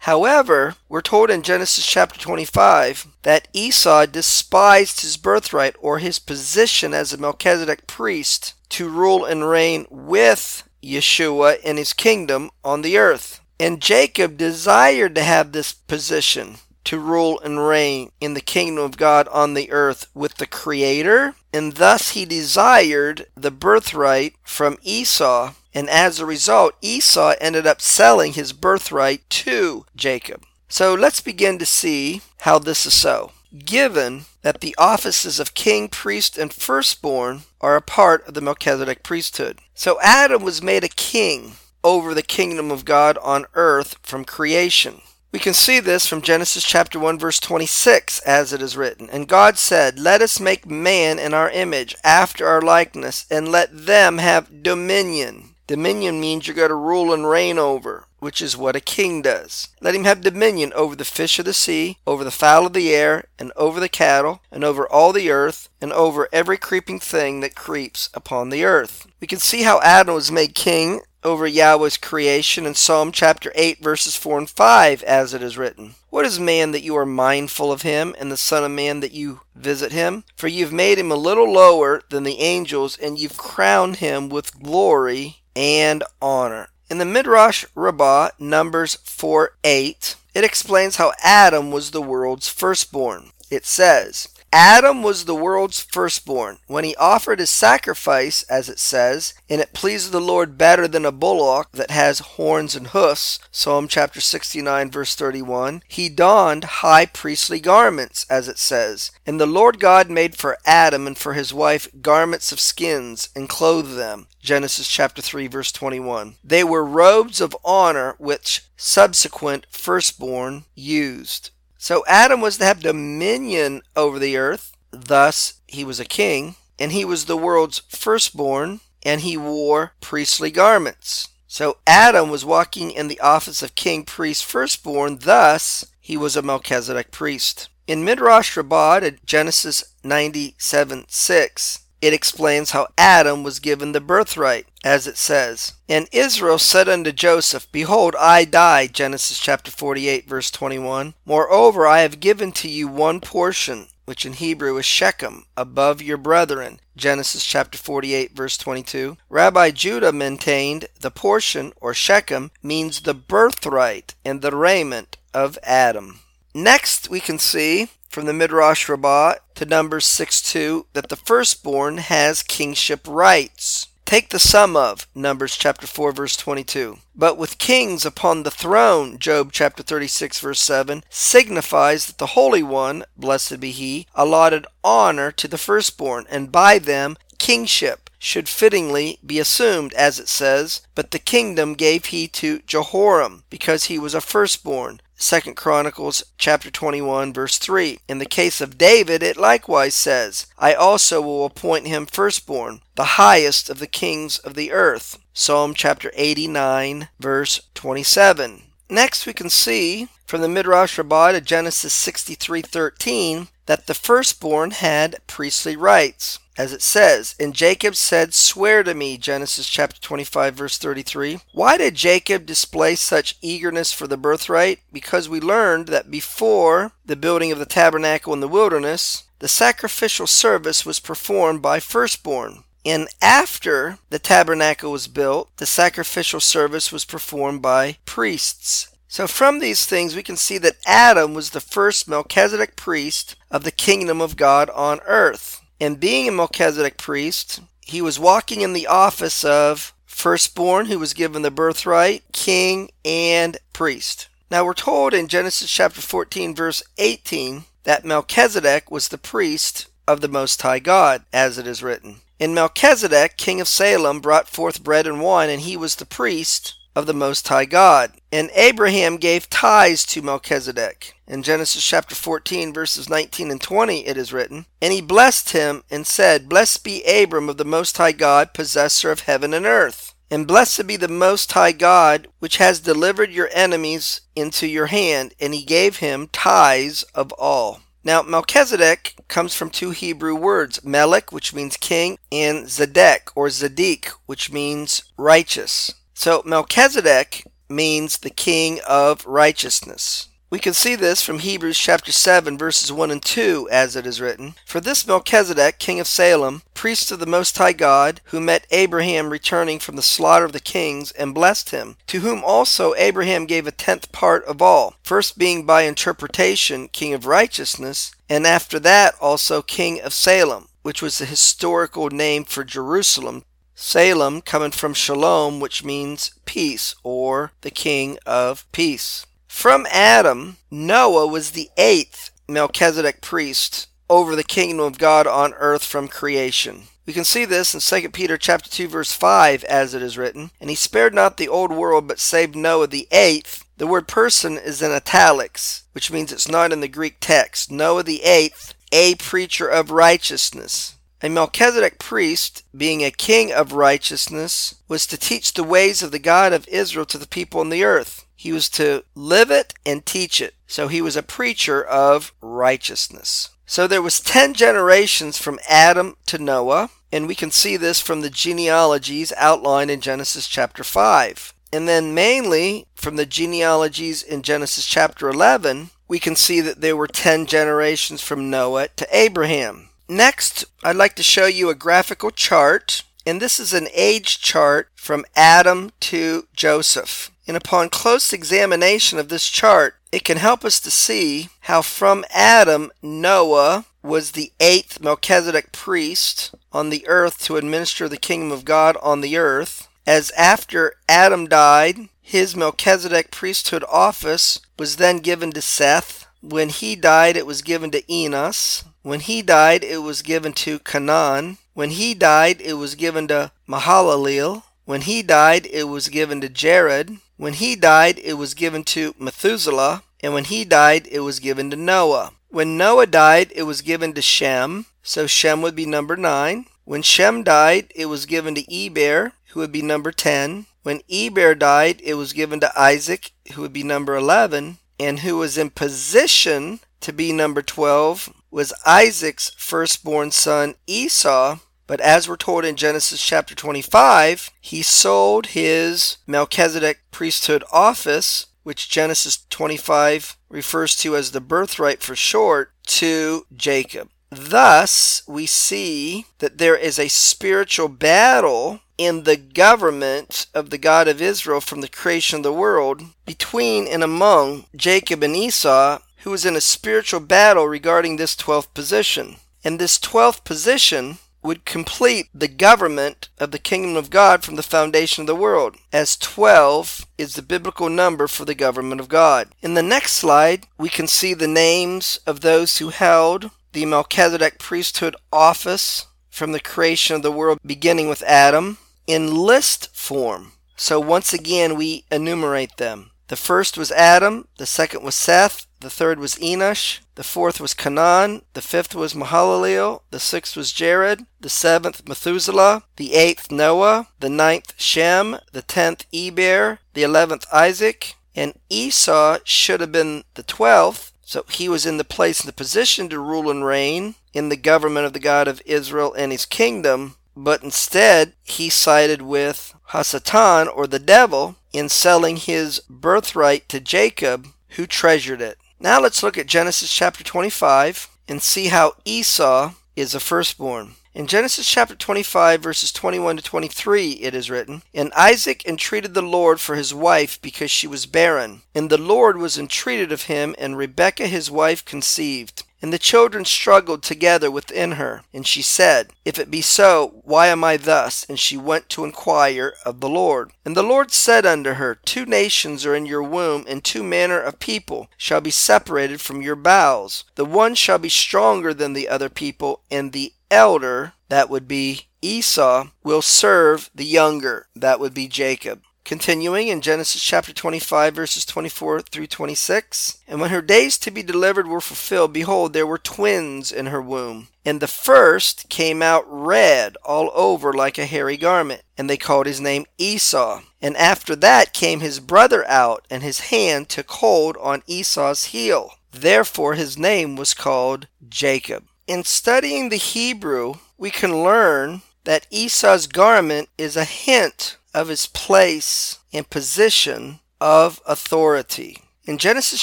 However, 0.00 0.76
we're 0.88 1.02
told 1.02 1.28
in 1.28 1.42
Genesis 1.42 1.84
chapter 1.84 2.18
25 2.18 3.08
that 3.24 3.48
Esau 3.52 4.06
despised 4.06 5.00
his 5.00 5.16
birthright 5.16 5.74
or 5.80 5.98
his 5.98 6.20
position 6.20 6.94
as 6.94 7.12
a 7.12 7.18
Melchizedek 7.18 7.88
priest 7.88 8.54
to 8.70 8.88
rule 8.88 9.24
and 9.24 9.46
reign 9.46 9.84
with 9.90 10.62
Yeshua 10.80 11.60
in 11.60 11.76
his 11.78 11.92
kingdom 11.92 12.50
on 12.64 12.82
the 12.82 12.96
earth. 12.96 13.40
And 13.58 13.82
Jacob 13.82 14.38
desired 14.38 15.16
to 15.16 15.24
have 15.24 15.50
this 15.50 15.72
position 15.72 16.58
to 16.84 16.98
rule 16.98 17.38
and 17.40 17.66
reign 17.66 18.12
in 18.20 18.32
the 18.32 18.40
kingdom 18.40 18.82
of 18.82 18.96
God 18.96 19.28
on 19.28 19.52
the 19.52 19.70
earth 19.72 20.06
with 20.14 20.36
the 20.36 20.46
Creator, 20.46 21.34
and 21.52 21.74
thus 21.74 22.10
he 22.10 22.24
desired 22.24 23.26
the 23.34 23.50
birthright 23.50 24.34
from 24.42 24.78
Esau, 24.82 25.54
and 25.74 25.88
as 25.88 26.18
a 26.18 26.26
result, 26.26 26.74
Esau 26.80 27.34
ended 27.40 27.66
up 27.66 27.80
selling 27.80 28.32
his 28.32 28.52
birthright 28.52 29.28
to 29.30 29.86
Jacob. 29.94 30.44
So 30.68 30.94
let's 30.94 31.20
begin 31.20 31.58
to 31.58 31.66
see 31.66 32.20
how 32.40 32.58
this 32.58 32.84
is 32.84 32.94
so. 32.94 33.32
Given 33.64 34.26
that 34.42 34.60
the 34.60 34.74
offices 34.76 35.40
of 35.40 35.54
king, 35.54 35.88
priest, 35.88 36.36
and 36.36 36.52
firstborn 36.52 37.42
are 37.60 37.76
a 37.76 37.80
part 37.80 38.26
of 38.28 38.34
the 38.34 38.42
Melchizedek 38.42 39.02
priesthood. 39.02 39.60
So 39.74 39.98
Adam 40.02 40.42
was 40.42 40.62
made 40.62 40.84
a 40.84 40.88
king 40.88 41.52
over 41.82 42.12
the 42.12 42.22
kingdom 42.22 42.70
of 42.70 42.84
God 42.84 43.16
on 43.18 43.46
earth 43.54 43.96
from 44.02 44.24
creation. 44.24 45.00
We 45.30 45.38
can 45.38 45.52
see 45.52 45.78
this 45.78 46.06
from 46.06 46.22
Genesis 46.22 46.64
chapter 46.64 46.98
1 46.98 47.18
verse 47.18 47.38
26 47.38 48.20
as 48.20 48.54
it 48.54 48.62
is 48.62 48.78
written. 48.78 49.10
And 49.10 49.28
God 49.28 49.58
said, 49.58 49.98
Let 49.98 50.22
us 50.22 50.40
make 50.40 50.66
man 50.66 51.18
in 51.18 51.34
our 51.34 51.50
image, 51.50 51.94
after 52.02 52.46
our 52.46 52.62
likeness, 52.62 53.26
and 53.30 53.52
let 53.52 53.86
them 53.86 54.16
have 54.18 54.62
dominion. 54.62 55.54
Dominion 55.66 56.18
means 56.18 56.46
you're 56.46 56.56
going 56.56 56.70
to 56.70 56.74
rule 56.74 57.12
and 57.12 57.28
reign 57.28 57.58
over, 57.58 58.07
which 58.18 58.42
is 58.42 58.56
what 58.56 58.76
a 58.76 58.80
king 58.80 59.22
does. 59.22 59.68
Let 59.80 59.94
him 59.94 60.04
have 60.04 60.20
dominion 60.20 60.72
over 60.74 60.96
the 60.96 61.04
fish 61.04 61.38
of 61.38 61.44
the 61.44 61.52
sea, 61.52 61.98
over 62.06 62.24
the 62.24 62.30
fowl 62.30 62.66
of 62.66 62.72
the 62.72 62.94
air, 62.94 63.24
and 63.38 63.52
over 63.56 63.80
the 63.80 63.88
cattle, 63.88 64.42
and 64.50 64.64
over 64.64 64.86
all 64.88 65.12
the 65.12 65.30
earth, 65.30 65.68
and 65.80 65.92
over 65.92 66.28
every 66.32 66.58
creeping 66.58 67.00
thing 67.00 67.40
that 67.40 67.54
creeps 67.54 68.08
upon 68.14 68.50
the 68.50 68.64
earth. 68.64 69.06
We 69.20 69.26
can 69.26 69.38
see 69.38 69.62
how 69.62 69.80
Adam 69.82 70.14
was 70.14 70.32
made 70.32 70.54
king 70.54 71.00
over 71.24 71.46
Yahweh's 71.46 71.96
creation 71.96 72.64
in 72.64 72.74
Psalm 72.74 73.10
chapter 73.12 73.52
8, 73.54 73.82
verses 73.82 74.16
4 74.16 74.38
and 74.38 74.50
5, 74.50 75.02
as 75.02 75.34
it 75.34 75.42
is 75.42 75.58
written. 75.58 75.94
What 76.10 76.24
is 76.24 76.38
man 76.38 76.70
that 76.72 76.82
you 76.82 76.96
are 76.96 77.06
mindful 77.06 77.72
of 77.72 77.82
him, 77.82 78.14
and 78.18 78.30
the 78.30 78.36
Son 78.36 78.64
of 78.64 78.70
Man 78.70 79.00
that 79.00 79.12
you 79.12 79.40
visit 79.54 79.92
him? 79.92 80.24
For 80.36 80.48
you've 80.48 80.72
made 80.72 80.98
him 80.98 81.10
a 81.10 81.16
little 81.16 81.52
lower 81.52 82.02
than 82.08 82.22
the 82.22 82.38
angels, 82.38 82.96
and 82.96 83.18
you've 83.18 83.36
crowned 83.36 83.96
him 83.96 84.28
with 84.28 84.58
glory 84.60 85.42
and 85.54 86.04
honor. 86.22 86.68
In 86.90 86.96
the 86.96 87.04
Midrash 87.04 87.66
Rabbah, 87.74 88.30
Numbers 88.38 88.94
4 89.04 89.52
8, 89.62 90.16
it 90.34 90.42
explains 90.42 90.96
how 90.96 91.12
Adam 91.22 91.70
was 91.70 91.90
the 91.90 92.00
world's 92.00 92.48
firstborn. 92.48 93.32
It 93.50 93.66
says, 93.66 94.28
Adam 94.52 95.02
was 95.02 95.24
the 95.24 95.34
world's 95.34 95.80
firstborn. 95.80 96.58
When 96.66 96.84
he 96.84 96.96
offered 96.96 97.38
his 97.38 97.50
sacrifice, 97.50 98.42
as 98.44 98.68
it 98.68 98.78
says, 98.78 99.34
and 99.48 99.60
it 99.60 99.74
pleased 99.74 100.10
the 100.10 100.20
Lord 100.20 100.56
better 100.56 100.88
than 100.88 101.04
a 101.04 101.12
bullock 101.12 101.72
that 101.72 101.90
has 101.90 102.20
horns 102.20 102.74
and 102.74 102.88
hoofs, 102.88 103.38
Psalm 103.50 103.88
chapter 103.88 104.20
69, 104.20 104.90
verse 104.90 105.14
31, 105.14 105.82
he 105.86 106.08
donned 106.08 106.64
high 106.64 107.04
priestly 107.04 107.60
garments, 107.60 108.24
as 108.30 108.48
it 108.48 108.58
says. 108.58 109.10
And 109.26 109.38
the 109.38 109.46
Lord 109.46 109.78
God 109.78 110.08
made 110.08 110.36
for 110.36 110.56
Adam 110.64 111.06
and 111.06 111.18
for 111.18 111.34
his 111.34 111.52
wife 111.52 111.88
garments 112.00 112.50
of 112.50 112.60
skins 112.60 113.28
and 113.36 113.48
clothed 113.48 113.96
them. 113.96 114.28
Genesis 114.40 114.88
chapter 114.88 115.20
3 115.20 115.46
verse 115.48 115.72
21. 115.72 116.36
They 116.42 116.64
were 116.64 116.84
robes 116.84 117.40
of 117.40 117.56
honor 117.64 118.14
which 118.18 118.62
subsequent 118.76 119.66
firstborn 119.70 120.64
used. 120.74 121.50
So 121.78 122.04
Adam 122.08 122.40
was 122.40 122.58
to 122.58 122.64
have 122.64 122.80
dominion 122.80 123.82
over 123.94 124.18
the 124.18 124.36
earth, 124.36 124.76
thus 124.90 125.54
he 125.68 125.84
was 125.84 126.00
a 126.00 126.04
king, 126.04 126.56
and 126.76 126.90
he 126.90 127.04
was 127.04 127.24
the 127.24 127.36
world's 127.36 127.82
firstborn, 127.88 128.80
and 129.04 129.20
he 129.20 129.36
wore 129.36 129.92
priestly 130.00 130.50
garments. 130.50 131.28
So 131.46 131.78
Adam 131.86 132.30
was 132.30 132.44
walking 132.44 132.90
in 132.90 133.06
the 133.06 133.20
office 133.20 133.62
of 133.62 133.76
king, 133.76 134.04
priest, 134.04 134.44
firstborn, 134.44 135.20
thus 135.20 135.86
he 136.00 136.16
was 136.16 136.36
a 136.36 136.42
Melchizedek 136.42 137.12
priest. 137.12 137.68
In 137.86 138.04
Midrash 138.04 138.56
Rabbah 138.56 139.00
at 139.04 139.24
Genesis 139.24 139.84
97 140.02 141.06
6, 141.08 141.78
it 142.00 142.12
explains 142.12 142.70
how 142.70 142.88
Adam 142.96 143.42
was 143.42 143.58
given 143.58 143.92
the 143.92 144.00
birthright, 144.00 144.66
as 144.84 145.06
it 145.06 145.16
says. 145.16 145.74
And 145.88 146.08
Israel 146.12 146.58
said 146.58 146.88
unto 146.88 147.12
Joseph, 147.12 147.70
Behold, 147.72 148.14
I 148.18 148.44
die, 148.44 148.86
Genesis 148.86 149.38
chapter 149.38 149.70
48, 149.70 150.28
verse 150.28 150.50
21. 150.50 151.14
Moreover, 151.26 151.86
I 151.86 152.00
have 152.00 152.20
given 152.20 152.52
to 152.52 152.68
you 152.68 152.88
one 152.88 153.20
portion, 153.20 153.88
which 154.04 154.24
in 154.24 154.34
Hebrew 154.34 154.76
is 154.78 154.86
Shechem, 154.86 155.46
above 155.56 156.00
your 156.00 156.16
brethren. 156.16 156.80
Genesis 156.96 157.44
chapter 157.44 157.78
48, 157.78 158.32
verse 158.34 158.56
22. 158.56 159.16
Rabbi 159.28 159.70
Judah 159.70 160.12
maintained 160.12 160.86
the 161.00 161.10
portion, 161.10 161.72
or 161.80 161.94
Shechem, 161.94 162.50
means 162.62 163.00
the 163.00 163.14
birthright 163.14 164.14
and 164.24 164.40
the 164.40 164.56
raiment 164.56 165.16
of 165.34 165.58
Adam. 165.62 166.20
Next, 166.54 167.10
we 167.10 167.20
can 167.20 167.38
see 167.38 167.88
from 168.08 168.26
the 168.26 168.32
Midrash 168.32 168.88
Rabbah 168.88 169.34
to 169.54 169.64
Numbers 169.64 170.06
6 170.06 170.42
2 170.42 170.86
that 170.94 171.08
the 171.08 171.16
firstborn 171.16 171.98
has 171.98 172.42
kingship 172.42 173.06
rights. 173.06 173.88
Take 174.04 174.30
the 174.30 174.38
sum 174.38 174.74
of 174.74 175.06
Numbers 175.14 175.54
chapter 175.54 175.86
4 175.86 176.12
verse 176.12 176.34
22. 176.36 176.98
But 177.14 177.36
with 177.36 177.58
kings 177.58 178.06
upon 178.06 178.42
the 178.42 178.50
throne, 178.50 179.18
Job 179.18 179.50
chapter 179.52 179.82
36 179.82 180.40
verse 180.40 180.60
7, 180.60 181.04
signifies 181.10 182.06
that 182.06 182.16
the 182.16 182.28
Holy 182.28 182.62
One, 182.62 183.04
blessed 183.18 183.60
be 183.60 183.70
he, 183.70 184.06
allotted 184.14 184.64
honor 184.82 185.30
to 185.32 185.46
the 185.46 185.58
firstborn, 185.58 186.26
and 186.30 186.50
by 186.50 186.78
them 186.78 187.18
kingship 187.36 188.08
should 188.18 188.48
fittingly 188.48 189.18
be 189.24 189.38
assumed, 189.38 189.92
as 189.92 190.18
it 190.18 190.28
says, 190.28 190.80
But 190.94 191.10
the 191.10 191.18
kingdom 191.18 191.74
gave 191.74 192.06
he 192.06 192.28
to 192.28 192.60
Jehoram, 192.66 193.44
because 193.50 193.84
he 193.84 193.98
was 193.98 194.14
a 194.14 194.20
firstborn. 194.20 195.00
Second 195.20 195.56
Chronicles 195.56 196.22
chapter 196.38 196.70
21 196.70 197.32
verse 197.32 197.58
3. 197.58 197.98
In 198.08 198.18
the 198.18 198.24
case 198.24 198.60
of 198.60 198.78
David, 198.78 199.20
it 199.20 199.36
likewise 199.36 199.94
says, 199.96 200.46
I 200.56 200.74
also 200.74 201.20
will 201.20 201.44
appoint 201.44 201.88
him 201.88 202.06
firstborn, 202.06 202.82
the 202.94 203.18
highest 203.18 203.68
of 203.68 203.80
the 203.80 203.88
kings 203.88 204.38
of 204.38 204.54
the 204.54 204.70
earth. 204.70 205.18
Psalm 205.32 205.74
chapter 205.74 206.12
89 206.14 207.08
verse 207.18 207.62
27. 207.74 208.62
Next 208.88 209.26
we 209.26 209.32
can 209.32 209.50
see 209.50 210.06
from 210.24 210.40
the 210.40 210.48
Midrash 210.48 210.96
Rabbah 210.96 211.32
to 211.32 211.40
Genesis 211.40 211.92
63:13 211.92 213.48
that 213.66 213.88
the 213.88 213.94
firstborn 213.94 214.70
had 214.70 215.16
priestly 215.26 215.74
rights 215.74 216.38
as 216.58 216.72
it 216.72 216.82
says, 216.82 217.36
And 217.38 217.54
Jacob 217.54 217.94
said, 217.94 218.34
Swear 218.34 218.82
to 218.82 218.92
me, 218.92 219.16
Genesis 219.16 219.68
chapter 219.68 220.00
25, 220.00 220.56
verse 220.56 220.76
33. 220.76 221.38
Why 221.52 221.78
did 221.78 221.94
Jacob 221.94 222.44
display 222.44 222.96
such 222.96 223.36
eagerness 223.40 223.92
for 223.92 224.08
the 224.08 224.16
birthright? 224.16 224.80
Because 224.92 225.28
we 225.28 225.40
learned 225.40 225.86
that 225.88 226.10
before 226.10 226.92
the 227.06 227.16
building 227.16 227.52
of 227.52 227.60
the 227.60 227.64
tabernacle 227.64 228.34
in 228.34 228.40
the 228.40 228.48
wilderness, 228.48 229.24
the 229.38 229.48
sacrificial 229.48 230.26
service 230.26 230.84
was 230.84 230.98
performed 230.98 231.62
by 231.62 231.78
firstborn. 231.78 232.64
And 232.84 233.08
after 233.22 233.98
the 234.10 234.18
tabernacle 234.18 234.90
was 234.90 235.06
built, 235.06 235.56
the 235.58 235.66
sacrificial 235.66 236.40
service 236.40 236.90
was 236.90 237.04
performed 237.04 237.62
by 237.62 237.98
priests. 238.04 238.88
So, 239.06 239.26
from 239.26 239.58
these 239.58 239.86
things, 239.86 240.14
we 240.14 240.22
can 240.22 240.36
see 240.36 240.58
that 240.58 240.76
Adam 240.84 241.34
was 241.34 241.50
the 241.50 241.60
first 241.60 242.08
Melchizedek 242.08 242.76
priest 242.76 243.36
of 243.50 243.64
the 243.64 243.70
kingdom 243.70 244.20
of 244.20 244.36
God 244.36 244.68
on 244.70 245.00
earth. 245.06 245.57
And 245.80 246.00
being 246.00 246.28
a 246.28 246.32
Melchizedek 246.32 246.96
priest, 246.98 247.60
he 247.80 248.02
was 248.02 248.18
walking 248.18 248.60
in 248.60 248.72
the 248.72 248.86
office 248.86 249.44
of 249.44 249.94
firstborn, 250.06 250.86
who 250.86 250.98
was 250.98 251.14
given 251.14 251.42
the 251.42 251.50
birthright, 251.50 252.24
king, 252.32 252.90
and 253.04 253.56
priest. 253.72 254.28
Now 254.50 254.64
we're 254.64 254.74
told 254.74 255.14
in 255.14 255.28
Genesis 255.28 255.70
chapter 255.70 256.00
14, 256.00 256.54
verse 256.54 256.82
18, 256.98 257.64
that 257.84 258.04
Melchizedek 258.04 258.90
was 258.90 259.08
the 259.08 259.18
priest 259.18 259.86
of 260.06 260.20
the 260.20 260.28
Most 260.28 260.60
High 260.62 260.80
God, 260.80 261.22
as 261.32 261.58
it 261.58 261.66
is 261.66 261.82
written. 261.82 262.16
And 262.40 262.54
Melchizedek, 262.54 263.36
king 263.36 263.60
of 263.60 263.68
Salem, 263.68 264.20
brought 264.20 264.48
forth 264.48 264.82
bread 264.82 265.06
and 265.06 265.20
wine, 265.20 265.50
and 265.50 265.60
he 265.60 265.76
was 265.76 265.96
the 265.96 266.06
priest 266.06 266.74
of 266.96 267.06
the 267.06 267.14
Most 267.14 267.46
High 267.48 267.66
God. 267.66 268.12
And 268.32 268.50
Abraham 268.54 269.18
gave 269.18 269.50
tithes 269.50 270.04
to 270.06 270.22
Melchizedek. 270.22 271.14
In 271.28 271.42
Genesis 271.42 271.84
chapter 271.84 272.14
14, 272.14 272.72
verses 272.72 273.10
19 273.10 273.50
and 273.50 273.60
20, 273.60 274.06
it 274.06 274.16
is 274.16 274.32
written, 274.32 274.64
And 274.80 274.94
he 274.94 275.02
blessed 275.02 275.50
him 275.50 275.82
and 275.90 276.06
said, 276.06 276.48
Blessed 276.48 276.82
be 276.82 277.04
Abram 277.04 277.50
of 277.50 277.58
the 277.58 277.66
Most 277.66 277.98
High 277.98 278.12
God, 278.12 278.54
possessor 278.54 279.10
of 279.10 279.20
heaven 279.20 279.52
and 279.52 279.66
earth. 279.66 280.14
And 280.30 280.46
blessed 280.46 280.86
be 280.86 280.96
the 280.96 281.06
Most 281.06 281.52
High 281.52 281.72
God, 281.72 282.28
which 282.38 282.56
has 282.56 282.80
delivered 282.80 283.30
your 283.30 283.50
enemies 283.52 284.22
into 284.34 284.66
your 284.66 284.86
hand. 284.86 285.34
And 285.38 285.52
he 285.52 285.64
gave 285.64 285.98
him 285.98 286.28
tithes 286.32 287.02
of 287.14 287.30
all. 287.32 287.80
Now, 288.02 288.22
Melchizedek 288.22 289.16
comes 289.28 289.54
from 289.54 289.68
two 289.68 289.90
Hebrew 289.90 290.34
words, 290.34 290.82
Melech, 290.82 291.30
which 291.30 291.52
means 291.52 291.76
king, 291.76 292.16
and 292.32 292.64
Zedek, 292.64 293.32
or 293.34 293.48
Zadik, 293.48 294.08
which 294.24 294.50
means 294.50 295.02
righteous. 295.18 295.92
So 296.14 296.42
Melchizedek 296.46 297.44
means 297.68 298.16
the 298.16 298.30
king 298.30 298.80
of 298.88 299.26
righteousness. 299.26 300.27
We 300.50 300.58
can 300.58 300.72
see 300.72 300.94
this 300.94 301.20
from 301.20 301.40
Hebrews 301.40 301.78
chapter 301.78 302.10
7 302.10 302.56
verses 302.56 302.90
1 302.90 303.10
and 303.10 303.22
2 303.22 303.68
as 303.70 303.94
it 303.94 304.06
is 304.06 304.18
written, 304.18 304.54
For 304.64 304.80
this 304.80 305.06
Melchizedek, 305.06 305.78
king 305.78 306.00
of 306.00 306.06
Salem, 306.06 306.62
priest 306.72 307.12
of 307.12 307.18
the 307.18 307.26
Most 307.26 307.58
High 307.58 307.74
God, 307.74 308.22
who 308.26 308.40
met 308.40 308.66
Abraham 308.70 309.28
returning 309.28 309.78
from 309.78 309.96
the 309.96 310.02
slaughter 310.02 310.46
of 310.46 310.52
the 310.52 310.60
kings 310.60 311.10
and 311.12 311.34
blessed 311.34 311.68
him, 311.68 311.98
to 312.06 312.20
whom 312.20 312.42
also 312.42 312.94
Abraham 312.94 313.44
gave 313.44 313.66
a 313.66 313.70
tenth 313.70 314.10
part 314.10 314.42
of 314.46 314.62
all, 314.62 314.94
first 315.02 315.36
being 315.36 315.66
by 315.66 315.82
interpretation 315.82 316.88
king 316.88 317.12
of 317.12 317.26
righteousness, 317.26 318.12
and 318.26 318.46
after 318.46 318.78
that 318.78 319.16
also 319.20 319.60
king 319.60 320.00
of 320.00 320.14
Salem, 320.14 320.68
which 320.80 321.02
was 321.02 321.18
the 321.18 321.26
historical 321.26 322.08
name 322.08 322.44
for 322.44 322.64
Jerusalem 322.64 323.44
Salem 323.74 324.40
coming 324.40 324.72
from 324.72 324.92
Shalom, 324.92 325.60
which 325.60 325.84
means 325.84 326.32
peace, 326.46 326.96
or 327.04 327.52
the 327.60 327.70
king 327.70 328.18
of 328.26 328.66
peace. 328.72 329.24
From 329.48 329.86
Adam, 329.90 330.58
Noah 330.70 331.26
was 331.26 331.50
the 331.50 331.70
eighth 331.76 332.30
Melchizedek 332.46 333.20
priest 333.20 333.88
over 334.08 334.36
the 334.36 334.44
kingdom 334.44 334.80
of 334.86 334.98
God 334.98 335.26
on 335.26 335.52
earth 335.54 335.84
from 335.84 336.06
creation. 336.06 336.84
We 337.06 337.12
can 337.12 337.24
see 337.24 337.44
this 337.44 337.74
in 337.74 337.80
2 337.80 338.10
Peter 338.10 338.36
chapter 338.36 338.70
2 338.70 338.86
verse 338.86 339.12
5 339.12 339.64
as 339.64 339.94
it 339.94 340.02
is 340.02 340.18
written, 340.18 340.50
and 340.60 340.70
he 340.70 340.76
spared 340.76 341.14
not 341.14 341.38
the 341.38 341.48
old 341.48 341.72
world 341.72 342.06
but 342.06 342.20
saved 342.20 342.54
Noah 342.54 342.86
the 342.86 343.08
eighth. 343.10 343.64
The 343.78 343.86
word 343.86 344.06
person 344.06 344.58
is 344.58 344.82
in 344.82 344.92
italics, 344.92 345.84
which 345.92 346.12
means 346.12 346.30
it's 346.30 346.48
not 346.48 346.72
in 346.72 346.80
the 346.80 346.86
Greek 346.86 347.16
text. 347.18 347.70
Noah 347.70 348.02
the 348.02 348.22
eighth, 348.22 348.74
a 348.92 349.14
preacher 349.16 349.66
of 349.66 349.90
righteousness. 349.90 350.96
A 351.22 351.28
Melchizedek 351.28 351.98
priest, 351.98 352.62
being 352.76 353.02
a 353.02 353.10
king 353.10 353.52
of 353.52 353.72
righteousness, 353.72 354.76
was 354.86 355.06
to 355.06 355.16
teach 355.16 355.54
the 355.54 355.64
ways 355.64 356.02
of 356.02 356.12
the 356.12 356.20
God 356.20 356.52
of 356.52 356.68
Israel 356.68 357.06
to 357.06 357.18
the 357.18 357.26
people 357.26 357.60
on 357.60 357.70
the 357.70 357.82
earth. 357.82 358.24
He 358.38 358.52
was 358.52 358.68
to 358.70 359.02
live 359.16 359.50
it 359.50 359.74
and 359.84 360.06
teach 360.06 360.40
it. 360.40 360.54
So 360.68 360.86
he 360.86 361.02
was 361.02 361.16
a 361.16 361.24
preacher 361.24 361.82
of 361.82 362.32
righteousness. 362.40 363.50
So 363.66 363.88
there 363.88 364.00
was 364.00 364.20
10 364.20 364.54
generations 364.54 365.38
from 365.38 365.58
Adam 365.68 366.16
to 366.26 366.38
Noah, 366.38 366.90
and 367.10 367.26
we 367.26 367.34
can 367.34 367.50
see 367.50 367.76
this 367.76 368.00
from 368.00 368.20
the 368.20 368.30
genealogies 368.30 369.32
outlined 369.36 369.90
in 369.90 370.00
Genesis 370.00 370.46
chapter 370.46 370.84
5. 370.84 371.52
And 371.72 371.88
then 371.88 372.14
mainly 372.14 372.86
from 372.94 373.16
the 373.16 373.26
genealogies 373.26 374.22
in 374.22 374.42
Genesis 374.42 374.86
chapter 374.86 375.28
11, 375.28 375.90
we 376.06 376.20
can 376.20 376.36
see 376.36 376.60
that 376.60 376.80
there 376.80 376.96
were 376.96 377.08
10 377.08 377.46
generations 377.46 378.22
from 378.22 378.50
Noah 378.50 378.86
to 378.94 379.08
Abraham. 379.10 379.88
Next, 380.08 380.64
I'd 380.84 380.94
like 380.94 381.16
to 381.16 381.24
show 381.24 381.46
you 381.46 381.70
a 381.70 381.74
graphical 381.74 382.30
chart, 382.30 383.02
and 383.26 383.42
this 383.42 383.58
is 383.58 383.74
an 383.74 383.88
age 383.92 384.40
chart 384.40 384.90
from 384.94 385.26
Adam 385.34 385.90
to 386.00 386.46
Joseph. 386.54 387.32
And 387.48 387.56
upon 387.56 387.88
close 387.88 388.32
examination 388.32 389.18
of 389.18 389.30
this 389.30 389.48
chart, 389.48 389.96
it 390.12 390.22
can 390.22 390.36
help 390.36 390.66
us 390.66 390.78
to 390.80 390.90
see 390.90 391.48
how 391.60 391.80
from 391.80 392.26
Adam, 392.30 392.92
Noah 393.02 393.86
was 394.02 394.32
the 394.32 394.52
eighth 394.60 395.00
Melchizedek 395.00 395.72
priest 395.72 396.54
on 396.72 396.90
the 396.90 397.08
earth 397.08 397.42
to 397.44 397.56
administer 397.56 398.06
the 398.06 398.18
kingdom 398.18 398.52
of 398.52 398.66
God 398.66 398.98
on 399.02 399.22
the 399.22 399.38
earth. 399.38 399.88
As 400.06 400.30
after 400.32 400.94
Adam 401.08 401.48
died, 401.48 402.08
his 402.20 402.54
Melchizedek 402.54 403.30
priesthood 403.30 403.84
office 403.90 404.60
was 404.78 404.96
then 404.96 405.18
given 405.18 405.50
to 405.52 405.62
Seth. 405.62 406.26
When 406.40 406.68
he 406.68 406.96
died, 406.96 407.36
it 407.36 407.46
was 407.46 407.62
given 407.62 407.90
to 407.92 408.12
Enos. 408.12 408.84
When 409.02 409.20
he 409.20 409.40
died, 409.40 409.82
it 409.82 410.02
was 410.02 410.20
given 410.22 410.52
to 410.54 410.78
Cainan. 410.80 411.56
When 411.72 411.90
he 411.90 412.12
died, 412.12 412.60
it 412.60 412.74
was 412.74 412.94
given 412.94 413.26
to 413.28 413.52
Mahalalel. 413.66 414.64
When 414.88 415.02
he 415.02 415.20
died, 415.20 415.66
it 415.66 415.84
was 415.84 416.08
given 416.08 416.40
to 416.40 416.48
Jared. 416.48 417.18
When 417.36 417.52
he 417.52 417.76
died, 417.76 418.18
it 418.20 418.38
was 418.38 418.54
given 418.54 418.84
to 418.84 419.14
Methuselah. 419.18 420.02
And 420.22 420.32
when 420.32 420.44
he 420.44 420.64
died, 420.64 421.06
it 421.08 421.20
was 421.20 421.40
given 421.40 421.68
to 421.68 421.76
Noah. 421.76 422.32
When 422.48 422.78
Noah 422.78 423.04
died, 423.04 423.52
it 423.54 423.64
was 423.64 423.82
given 423.82 424.14
to 424.14 424.22
Shem. 424.22 424.86
So 425.02 425.26
Shem 425.26 425.60
would 425.60 425.76
be 425.76 425.84
number 425.84 426.16
9. 426.16 426.64
When 426.86 427.02
Shem 427.02 427.42
died, 427.42 427.92
it 427.94 428.06
was 428.06 428.24
given 428.24 428.54
to 428.54 428.64
Eber, 428.74 429.32
who 429.48 429.60
would 429.60 429.72
be 429.72 429.82
number 429.82 430.10
10. 430.10 430.64
When 430.84 431.02
Eber 431.10 431.54
died, 431.54 432.00
it 432.02 432.14
was 432.14 432.32
given 432.32 432.58
to 432.60 432.72
Isaac, 432.74 433.32
who 433.52 433.60
would 433.60 433.74
be 433.74 433.82
number 433.82 434.16
11, 434.16 434.78
and 434.98 435.18
who 435.18 435.36
was 435.36 435.58
in 435.58 435.68
position 435.68 436.80
to 437.02 437.12
be 437.12 437.30
number 437.30 437.60
12 437.60 438.32
was 438.50 438.72
Isaac's 438.86 439.50
firstborn 439.58 440.30
son 440.30 440.76
Esau, 440.86 441.58
but 441.88 442.00
as 442.02 442.28
we're 442.28 442.36
told 442.36 442.64
in 442.64 442.76
Genesis 442.76 443.20
chapter 443.20 443.54
25, 443.54 444.50
he 444.60 444.82
sold 444.82 445.46
his 445.48 446.18
Melchizedek 446.26 447.00
priesthood 447.10 447.64
office, 447.72 448.46
which 448.62 448.90
Genesis 448.90 449.44
25 449.50 450.36
refers 450.50 450.94
to 450.98 451.16
as 451.16 451.32
the 451.32 451.40
birthright 451.40 452.02
for 452.02 452.14
short, 452.14 452.72
to 452.86 453.46
Jacob. 453.56 454.10
Thus, 454.30 455.22
we 455.26 455.46
see 455.46 456.26
that 456.38 456.58
there 456.58 456.76
is 456.76 456.98
a 456.98 457.08
spiritual 457.08 457.88
battle 457.88 458.80
in 458.98 459.22
the 459.22 459.38
government 459.38 460.46
of 460.54 460.68
the 460.68 460.78
God 460.78 461.08
of 461.08 461.22
Israel 461.22 461.62
from 461.62 461.80
the 461.80 461.88
creation 461.88 462.38
of 462.38 462.42
the 462.42 462.52
world 462.52 463.02
between 463.24 463.86
and 463.88 464.02
among 464.02 464.66
Jacob 464.76 465.22
and 465.22 465.34
Esau 465.34 466.00
who 466.18 466.30
was 466.30 466.44
in 466.44 466.56
a 466.56 466.60
spiritual 466.60 467.20
battle 467.20 467.66
regarding 467.66 468.16
this 468.16 468.36
12th 468.36 468.74
position. 468.74 469.36
And 469.64 469.78
this 469.78 469.98
12th 469.98 470.44
position 470.44 471.18
would 471.48 471.64
complete 471.64 472.28
the 472.34 472.46
government 472.46 473.30
of 473.38 473.52
the 473.52 473.58
kingdom 473.58 473.96
of 473.96 474.10
God 474.10 474.44
from 474.44 474.56
the 474.56 474.62
foundation 474.62 475.22
of 475.22 475.26
the 475.28 475.34
world, 475.34 475.76
as 475.94 476.14
12 476.18 477.06
is 477.16 477.36
the 477.36 477.42
biblical 477.42 477.88
number 477.88 478.26
for 478.26 478.44
the 478.44 478.54
government 478.54 479.00
of 479.00 479.08
God. 479.08 479.48
In 479.62 479.72
the 479.72 479.82
next 479.82 480.12
slide, 480.12 480.66
we 480.76 480.90
can 480.90 481.06
see 481.06 481.32
the 481.32 481.48
names 481.48 482.20
of 482.26 482.42
those 482.42 482.76
who 482.76 482.90
held 482.90 483.50
the 483.72 483.86
Melchizedek 483.86 484.58
priesthood 484.58 485.16
office 485.32 486.08
from 486.28 486.52
the 486.52 486.60
creation 486.60 487.16
of 487.16 487.22
the 487.22 487.32
world, 487.32 487.58
beginning 487.64 488.10
with 488.10 488.22
Adam, 488.24 488.76
in 489.06 489.34
list 489.34 489.88
form. 489.96 490.52
So 490.76 491.00
once 491.00 491.32
again, 491.32 491.76
we 491.76 492.04
enumerate 492.10 492.76
them. 492.76 493.12
The 493.28 493.36
first 493.36 493.78
was 493.78 493.90
Adam, 493.92 494.48
the 494.58 494.66
second 494.66 495.02
was 495.02 495.14
Seth, 495.14 495.66
the 495.80 495.88
third 495.88 496.18
was 496.18 496.34
Enosh, 496.34 496.98
the 497.18 497.24
fourth 497.24 497.60
was 497.60 497.74
Cainan, 497.74 498.42
the 498.52 498.62
fifth 498.62 498.94
was 498.94 499.12
Mahalalel, 499.12 500.02
the 500.12 500.20
sixth 500.20 500.56
was 500.56 500.70
Jared, 500.70 501.26
the 501.40 501.48
seventh 501.48 502.06
Methuselah, 502.06 502.84
the 502.94 503.14
eighth 503.14 503.50
Noah, 503.50 504.06
the 504.20 504.28
ninth 504.28 504.74
Shem, 504.76 505.36
the 505.50 505.62
tenth 505.62 506.06
Eber, 506.14 506.78
the 506.94 507.02
eleventh 507.02 507.44
Isaac, 507.52 508.14
and 508.36 508.56
Esau 508.70 509.38
should 509.42 509.80
have 509.80 509.90
been 509.90 510.22
the 510.34 510.44
twelfth, 510.44 511.10
so 511.24 511.44
he 511.50 511.68
was 511.68 511.84
in 511.84 511.96
the 511.96 512.04
place 512.04 512.38
and 512.38 512.48
the 512.48 512.52
position 512.52 513.08
to 513.08 513.18
rule 513.18 513.50
and 513.50 513.64
reign 513.64 514.14
in 514.32 514.48
the 514.48 514.56
government 514.56 515.04
of 515.04 515.12
the 515.12 515.18
God 515.18 515.48
of 515.48 515.60
Israel 515.66 516.14
and 516.14 516.30
his 516.30 516.46
kingdom, 516.46 517.16
but 517.36 517.64
instead 517.64 518.34
he 518.44 518.70
sided 518.70 519.22
with 519.22 519.74
Hasatan 519.88 520.68
or 520.72 520.86
the 520.86 521.00
devil 521.00 521.56
in 521.72 521.88
selling 521.88 522.36
his 522.36 522.78
birthright 522.88 523.68
to 523.70 523.80
Jacob, 523.80 524.46
who 524.76 524.86
treasured 524.86 525.40
it. 525.40 525.58
Now 525.80 526.00
let's 526.00 526.24
look 526.24 526.36
at 526.36 526.48
Genesis 526.48 526.92
chapter 526.92 527.22
25 527.22 528.08
and 528.26 528.42
see 528.42 528.66
how 528.66 528.94
Esau 529.04 529.74
is 529.94 530.12
a 530.12 530.18
firstborn. 530.18 530.94
In 531.14 531.28
Genesis 531.28 531.68
chapter 531.68 531.94
25, 531.94 532.60
verses 532.60 532.92
21 532.92 533.36
to 533.36 533.42
23, 533.42 534.12
it 534.12 534.34
is 534.34 534.50
written, 534.50 534.82
And 534.92 535.12
Isaac 535.14 535.64
entreated 535.66 536.14
the 536.14 536.22
Lord 536.22 536.60
for 536.60 536.74
his 536.74 536.92
wife 536.92 537.40
because 537.40 537.70
she 537.70 537.86
was 537.86 538.06
barren. 538.06 538.62
And 538.74 538.90
the 538.90 538.98
Lord 538.98 539.36
was 539.36 539.56
entreated 539.56 540.10
of 540.10 540.22
him, 540.22 540.54
and 540.58 540.76
Rebekah 540.76 541.28
his 541.28 541.50
wife 541.50 541.84
conceived. 541.84 542.64
And 542.80 542.92
the 542.92 542.98
children 542.98 543.44
struggled 543.44 544.02
together 544.02 544.50
within 544.50 544.92
her. 544.92 545.22
And 545.34 545.46
she 545.46 545.62
said, 545.62 546.10
If 546.24 546.38
it 546.38 546.50
be 546.50 546.62
so, 546.62 547.20
why 547.24 547.48
am 547.48 547.64
I 547.64 547.76
thus? 547.76 548.24
And 548.28 548.38
she 548.38 548.56
went 548.56 548.88
to 548.90 549.04
inquire 549.04 549.74
of 549.84 550.00
the 550.00 550.08
Lord. 550.08 550.52
And 550.64 550.76
the 550.76 550.82
Lord 550.82 551.10
said 551.10 551.44
unto 551.44 551.74
her, 551.74 551.96
Two 551.96 552.24
nations 552.24 552.86
are 552.86 552.94
in 552.94 553.06
your 553.06 553.22
womb, 553.22 553.64
and 553.68 553.82
two 553.82 554.02
manner 554.02 554.40
of 554.40 554.60
people 554.60 555.08
shall 555.16 555.40
be 555.40 555.50
separated 555.50 556.20
from 556.20 556.42
your 556.42 556.56
bowels. 556.56 557.24
The 557.34 557.44
one 557.44 557.74
shall 557.74 557.98
be 557.98 558.08
stronger 558.08 558.72
than 558.72 558.92
the 558.92 559.08
other 559.08 559.28
people, 559.28 559.82
and 559.90 560.12
the 560.12 560.32
elder, 560.50 561.14
that 561.28 561.50
would 561.50 561.66
be 561.66 562.06
Esau, 562.22 562.88
will 563.02 563.22
serve 563.22 563.90
the 563.94 564.04
younger, 564.04 564.68
that 564.74 565.00
would 565.00 565.14
be 565.14 565.28
Jacob. 565.28 565.82
Continuing 566.08 566.68
in 566.68 566.80
Genesis 566.80 567.22
chapter 567.22 567.52
25, 567.52 568.14
verses 568.14 568.46
24 568.46 569.02
through 569.02 569.26
26. 569.26 570.22
And 570.26 570.40
when 570.40 570.48
her 570.48 570.62
days 570.62 570.96
to 570.96 571.10
be 571.10 571.22
delivered 571.22 571.66
were 571.66 571.82
fulfilled, 571.82 572.32
behold, 572.32 572.72
there 572.72 572.86
were 572.86 572.96
twins 572.96 573.70
in 573.70 573.84
her 573.84 574.00
womb. 574.00 574.48
And 574.64 574.80
the 574.80 574.86
first 574.86 575.68
came 575.68 576.00
out 576.00 576.24
red 576.26 576.96
all 577.04 577.30
over 577.34 577.74
like 577.74 577.98
a 577.98 578.06
hairy 578.06 578.38
garment, 578.38 578.84
and 578.96 579.10
they 579.10 579.18
called 579.18 579.44
his 579.44 579.60
name 579.60 579.84
Esau. 579.98 580.62
And 580.80 580.96
after 580.96 581.36
that 581.36 581.74
came 581.74 582.00
his 582.00 582.20
brother 582.20 582.66
out, 582.66 583.04
and 583.10 583.22
his 583.22 583.40
hand 583.40 583.90
took 583.90 584.10
hold 584.12 584.56
on 584.62 584.82
Esau's 584.86 585.44
heel. 585.44 585.90
Therefore 586.10 586.72
his 586.72 586.96
name 586.96 587.36
was 587.36 587.52
called 587.52 588.06
Jacob. 588.30 588.86
In 589.06 589.24
studying 589.24 589.90
the 589.90 589.96
Hebrew, 589.96 590.76
we 590.96 591.10
can 591.10 591.42
learn 591.42 592.00
that 592.24 592.46
Esau's 592.50 593.06
garment 593.06 593.68
is 593.76 593.94
a 593.94 594.04
hint 594.04 594.77
of 594.94 595.08
his 595.08 595.26
place 595.26 596.18
and 596.32 596.48
position 596.48 597.40
of 597.60 598.00
authority. 598.06 599.02
In 599.24 599.36
Genesis 599.36 599.82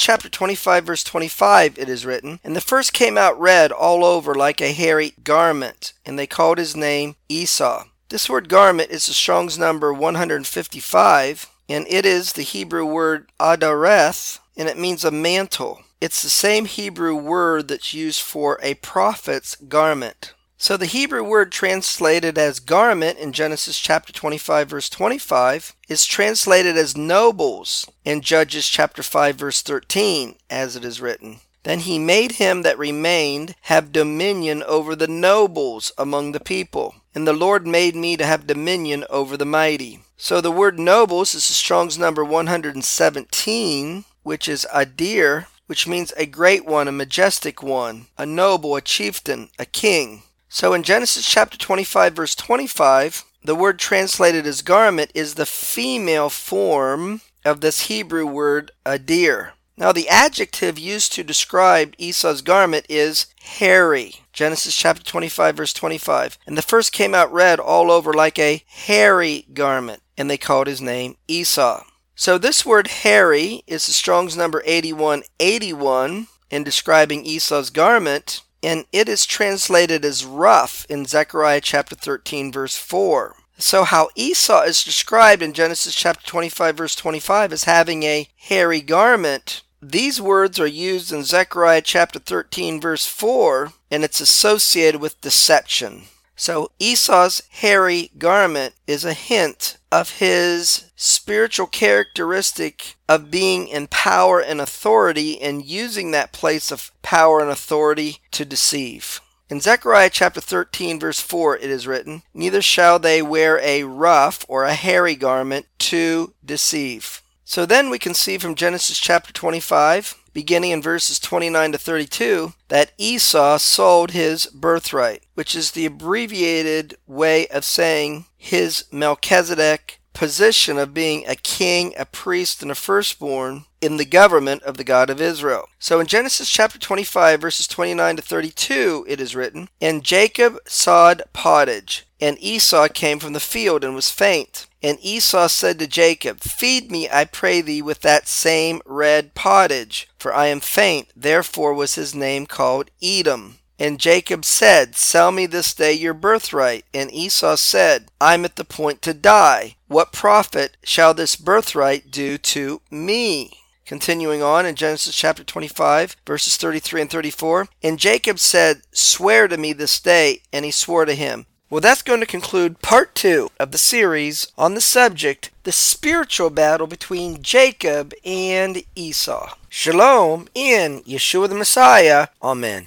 chapter 0.00 0.28
25, 0.28 0.84
verse 0.84 1.04
25, 1.04 1.78
it 1.78 1.88
is 1.88 2.04
written, 2.04 2.40
And 2.42 2.56
the 2.56 2.60
first 2.60 2.92
came 2.92 3.16
out 3.16 3.38
red 3.38 3.70
all 3.70 4.04
over 4.04 4.34
like 4.34 4.60
a 4.60 4.72
hairy 4.72 5.14
garment, 5.22 5.92
and 6.04 6.18
they 6.18 6.26
called 6.26 6.58
his 6.58 6.74
name 6.74 7.14
Esau. 7.28 7.84
This 8.08 8.28
word 8.28 8.48
garment 8.48 8.90
is 8.90 9.06
the 9.06 9.12
Strong's 9.12 9.56
number 9.56 9.92
155, 9.92 11.48
and 11.68 11.86
it 11.88 12.04
is 12.04 12.32
the 12.32 12.42
Hebrew 12.42 12.84
word 12.84 13.30
adareth, 13.38 14.40
and 14.56 14.68
it 14.68 14.78
means 14.78 15.04
a 15.04 15.10
mantle. 15.12 15.82
It's 16.00 16.22
the 16.22 16.28
same 16.28 16.64
Hebrew 16.64 17.14
word 17.14 17.68
that's 17.68 17.94
used 17.94 18.22
for 18.22 18.58
a 18.62 18.74
prophet's 18.74 19.54
garment. 19.54 20.34
So 20.66 20.76
the 20.76 20.86
Hebrew 20.86 21.22
word 21.22 21.52
translated 21.52 22.36
as 22.36 22.58
garment 22.58 23.20
in 23.20 23.32
Genesis 23.32 23.78
chapter 23.78 24.12
25 24.12 24.70
verse 24.70 24.88
25 24.88 25.76
is 25.88 26.04
translated 26.04 26.76
as 26.76 26.96
nobles 26.96 27.88
in 28.04 28.20
Judges 28.20 28.66
chapter 28.66 29.04
5 29.04 29.36
verse 29.36 29.62
13 29.62 30.34
as 30.50 30.74
it 30.74 30.84
is 30.84 31.00
written. 31.00 31.38
Then 31.62 31.78
he 31.78 32.00
made 32.00 32.32
him 32.32 32.62
that 32.62 32.80
remained 32.80 33.54
have 33.60 33.92
dominion 33.92 34.64
over 34.64 34.96
the 34.96 35.06
nobles 35.06 35.92
among 35.96 36.32
the 36.32 36.40
people. 36.40 36.96
And 37.14 37.28
the 37.28 37.32
Lord 37.32 37.64
made 37.64 37.94
me 37.94 38.16
to 38.16 38.26
have 38.26 38.48
dominion 38.48 39.04
over 39.08 39.36
the 39.36 39.44
mighty. 39.44 40.00
So 40.16 40.40
the 40.40 40.50
word 40.50 40.80
nobles 40.80 41.32
is 41.36 41.44
Strong's 41.44 41.96
number 41.96 42.24
117, 42.24 44.04
which 44.24 44.48
is 44.48 44.66
adir, 44.74 45.46
which 45.68 45.86
means 45.86 46.12
a 46.16 46.26
great 46.26 46.66
one, 46.66 46.88
a 46.88 46.92
majestic 46.92 47.62
one, 47.62 48.08
a 48.18 48.26
noble, 48.26 48.74
a 48.74 48.80
chieftain, 48.80 49.50
a 49.60 49.64
king. 49.64 50.24
So 50.56 50.72
in 50.72 50.84
Genesis 50.84 51.28
chapter 51.28 51.58
25, 51.58 52.14
verse 52.14 52.34
25, 52.34 53.26
the 53.44 53.54
word 53.54 53.78
translated 53.78 54.46
as 54.46 54.62
garment 54.62 55.10
is 55.14 55.34
the 55.34 55.44
female 55.44 56.30
form 56.30 57.20
of 57.44 57.60
this 57.60 57.88
Hebrew 57.88 58.24
word 58.24 58.70
adir. 58.86 59.50
Now, 59.76 59.92
the 59.92 60.08
adjective 60.08 60.78
used 60.78 61.12
to 61.12 61.22
describe 61.22 61.92
Esau's 61.98 62.40
garment 62.40 62.86
is 62.88 63.26
hairy. 63.42 64.22
Genesis 64.32 64.74
chapter 64.74 65.04
25, 65.04 65.58
verse 65.58 65.74
25. 65.74 66.38
And 66.46 66.56
the 66.56 66.62
first 66.62 66.90
came 66.90 67.14
out 67.14 67.30
red 67.30 67.60
all 67.60 67.90
over 67.90 68.14
like 68.14 68.38
a 68.38 68.64
hairy 68.66 69.44
garment, 69.52 70.00
and 70.16 70.30
they 70.30 70.38
called 70.38 70.68
his 70.68 70.80
name 70.80 71.18
Esau. 71.28 71.84
So, 72.14 72.38
this 72.38 72.64
word 72.64 72.86
hairy 72.86 73.62
is 73.66 73.84
the 73.84 73.92
Strong's 73.92 74.38
number 74.38 74.62
8181 74.64 76.28
in 76.50 76.64
describing 76.64 77.26
Esau's 77.26 77.68
garment, 77.68 78.40
and 78.66 78.84
it 78.90 79.08
is 79.08 79.24
translated 79.24 80.04
as 80.04 80.24
rough 80.24 80.84
in 80.90 81.04
Zechariah 81.06 81.60
chapter 81.60 81.94
13 81.94 82.50
verse 82.50 82.76
4. 82.76 83.36
So 83.58 83.84
how 83.84 84.10
Esau 84.16 84.62
is 84.62 84.82
described 84.82 85.40
in 85.40 85.52
Genesis 85.52 85.94
chapter 85.94 86.26
25 86.26 86.76
verse 86.76 86.96
25 86.96 87.52
as 87.52 87.64
having 87.64 88.02
a 88.02 88.28
hairy 88.34 88.80
garment, 88.80 89.62
these 89.80 90.20
words 90.20 90.58
are 90.58 90.66
used 90.66 91.12
in 91.12 91.22
Zechariah 91.22 91.80
chapter 91.80 92.18
13 92.18 92.80
verse 92.80 93.06
4 93.06 93.72
and 93.92 94.02
it's 94.02 94.20
associated 94.20 95.00
with 95.00 95.20
deception. 95.20 96.02
So 96.34 96.72
Esau's 96.80 97.42
hairy 97.48 98.10
garment 98.18 98.74
is 98.88 99.04
a 99.04 99.14
hint 99.14 99.76
of 99.92 100.18
his 100.18 100.85
spiritual 100.96 101.66
characteristic 101.66 102.96
of 103.08 103.30
being 103.30 103.68
in 103.68 103.86
power 103.86 104.40
and 104.40 104.60
authority 104.60 105.40
and 105.40 105.64
using 105.64 106.10
that 106.10 106.32
place 106.32 106.72
of 106.72 106.90
power 107.02 107.40
and 107.40 107.50
authority 107.50 108.18
to 108.32 108.44
deceive. 108.44 109.20
In 109.48 109.60
Zechariah 109.60 110.10
chapter 110.10 110.40
13, 110.40 110.98
verse 110.98 111.20
4, 111.20 111.58
it 111.58 111.70
is 111.70 111.86
written, 111.86 112.22
Neither 112.34 112.60
shall 112.60 112.98
they 112.98 113.22
wear 113.22 113.60
a 113.60 113.84
rough 113.84 114.44
or 114.48 114.64
a 114.64 114.74
hairy 114.74 115.14
garment 115.14 115.66
to 115.80 116.34
deceive. 116.44 117.22
So 117.44 117.64
then 117.64 117.88
we 117.88 118.00
can 118.00 118.12
see 118.12 118.38
from 118.38 118.56
Genesis 118.56 118.98
chapter 118.98 119.32
25, 119.32 120.16
beginning 120.32 120.72
in 120.72 120.82
verses 120.82 121.20
29 121.20 121.72
to 121.72 121.78
32, 121.78 122.54
that 122.68 122.90
Esau 122.98 123.58
sold 123.58 124.10
his 124.10 124.46
birthright, 124.46 125.22
which 125.34 125.54
is 125.54 125.70
the 125.70 125.86
abbreviated 125.86 126.96
way 127.06 127.46
of 127.46 127.64
saying 127.64 128.24
his 128.36 128.86
Melchizedek 128.90 130.00
position 130.16 130.78
of 130.78 130.94
being 130.94 131.26
a 131.26 131.36
king, 131.36 131.92
a 131.98 132.06
priest, 132.06 132.62
and 132.62 132.70
a 132.70 132.74
firstborn 132.74 133.66
in 133.82 133.98
the 133.98 134.06
government 134.06 134.62
of 134.62 134.78
the 134.78 134.84
God 134.84 135.10
of 135.10 135.20
Israel. 135.20 135.68
So 135.78 136.00
in 136.00 136.06
Genesis 136.06 136.48
chapter 136.48 136.78
25, 136.78 137.38
verses 137.38 137.68
29 137.68 138.16
to 138.16 138.22
32, 138.22 139.04
it 139.06 139.20
is 139.20 139.36
written, 139.36 139.68
And 139.78 140.02
Jacob 140.02 140.56
sawed 140.66 141.22
pottage, 141.34 142.06
and 142.18 142.38
Esau 142.40 142.88
came 142.88 143.18
from 143.18 143.34
the 143.34 143.40
field 143.40 143.84
and 143.84 143.94
was 143.94 144.10
faint. 144.10 144.66
And 144.82 144.98
Esau 145.02 145.48
said 145.48 145.78
to 145.80 145.86
Jacob, 145.86 146.40
Feed 146.40 146.90
me, 146.90 147.10
I 147.10 147.26
pray 147.26 147.60
thee, 147.60 147.82
with 147.82 148.00
that 148.00 148.26
same 148.26 148.80
red 148.86 149.34
pottage, 149.34 150.08
for 150.18 150.34
I 150.34 150.46
am 150.46 150.60
faint. 150.60 151.08
Therefore 151.14 151.74
was 151.74 151.96
his 151.96 152.14
name 152.14 152.46
called 152.46 152.90
Edom. 153.02 153.58
And 153.78 154.00
Jacob 154.00 154.44
said, 154.44 154.96
Sell 154.96 155.30
me 155.30 155.46
this 155.46 155.74
day 155.74 155.92
your 155.92 156.14
birthright. 156.14 156.84
And 156.94 157.12
Esau 157.12 157.56
said, 157.56 158.06
I'm 158.20 158.44
at 158.44 158.56
the 158.56 158.64
point 158.64 159.02
to 159.02 159.14
die. 159.14 159.76
What 159.88 160.12
profit 160.12 160.76
shall 160.82 161.14
this 161.14 161.36
birthright 161.36 162.10
do 162.10 162.38
to 162.38 162.80
me? 162.90 163.60
Continuing 163.84 164.42
on 164.42 164.66
in 164.66 164.74
Genesis 164.74 165.14
chapter 165.14 165.44
25, 165.44 166.16
verses 166.26 166.56
33 166.56 167.02
and 167.02 167.10
34. 167.10 167.68
And 167.82 167.98
Jacob 167.98 168.38
said, 168.38 168.82
Swear 168.92 169.46
to 169.48 169.56
me 169.56 169.72
this 169.72 170.00
day. 170.00 170.40
And 170.52 170.64
he 170.64 170.70
swore 170.70 171.04
to 171.04 171.14
him. 171.14 171.46
Well, 171.68 171.80
that's 171.80 172.02
going 172.02 172.20
to 172.20 172.26
conclude 172.26 172.80
part 172.80 173.14
two 173.14 173.50
of 173.58 173.72
the 173.72 173.78
series 173.78 174.52
on 174.56 174.74
the 174.74 174.80
subject 174.80 175.50
the 175.64 175.72
spiritual 175.72 176.48
battle 176.48 176.86
between 176.86 177.42
Jacob 177.42 178.14
and 178.24 178.84
Esau. 178.94 179.54
Shalom 179.68 180.46
in 180.54 181.02
Yeshua 181.02 181.48
the 181.48 181.56
Messiah. 181.56 182.28
Amen. 182.40 182.86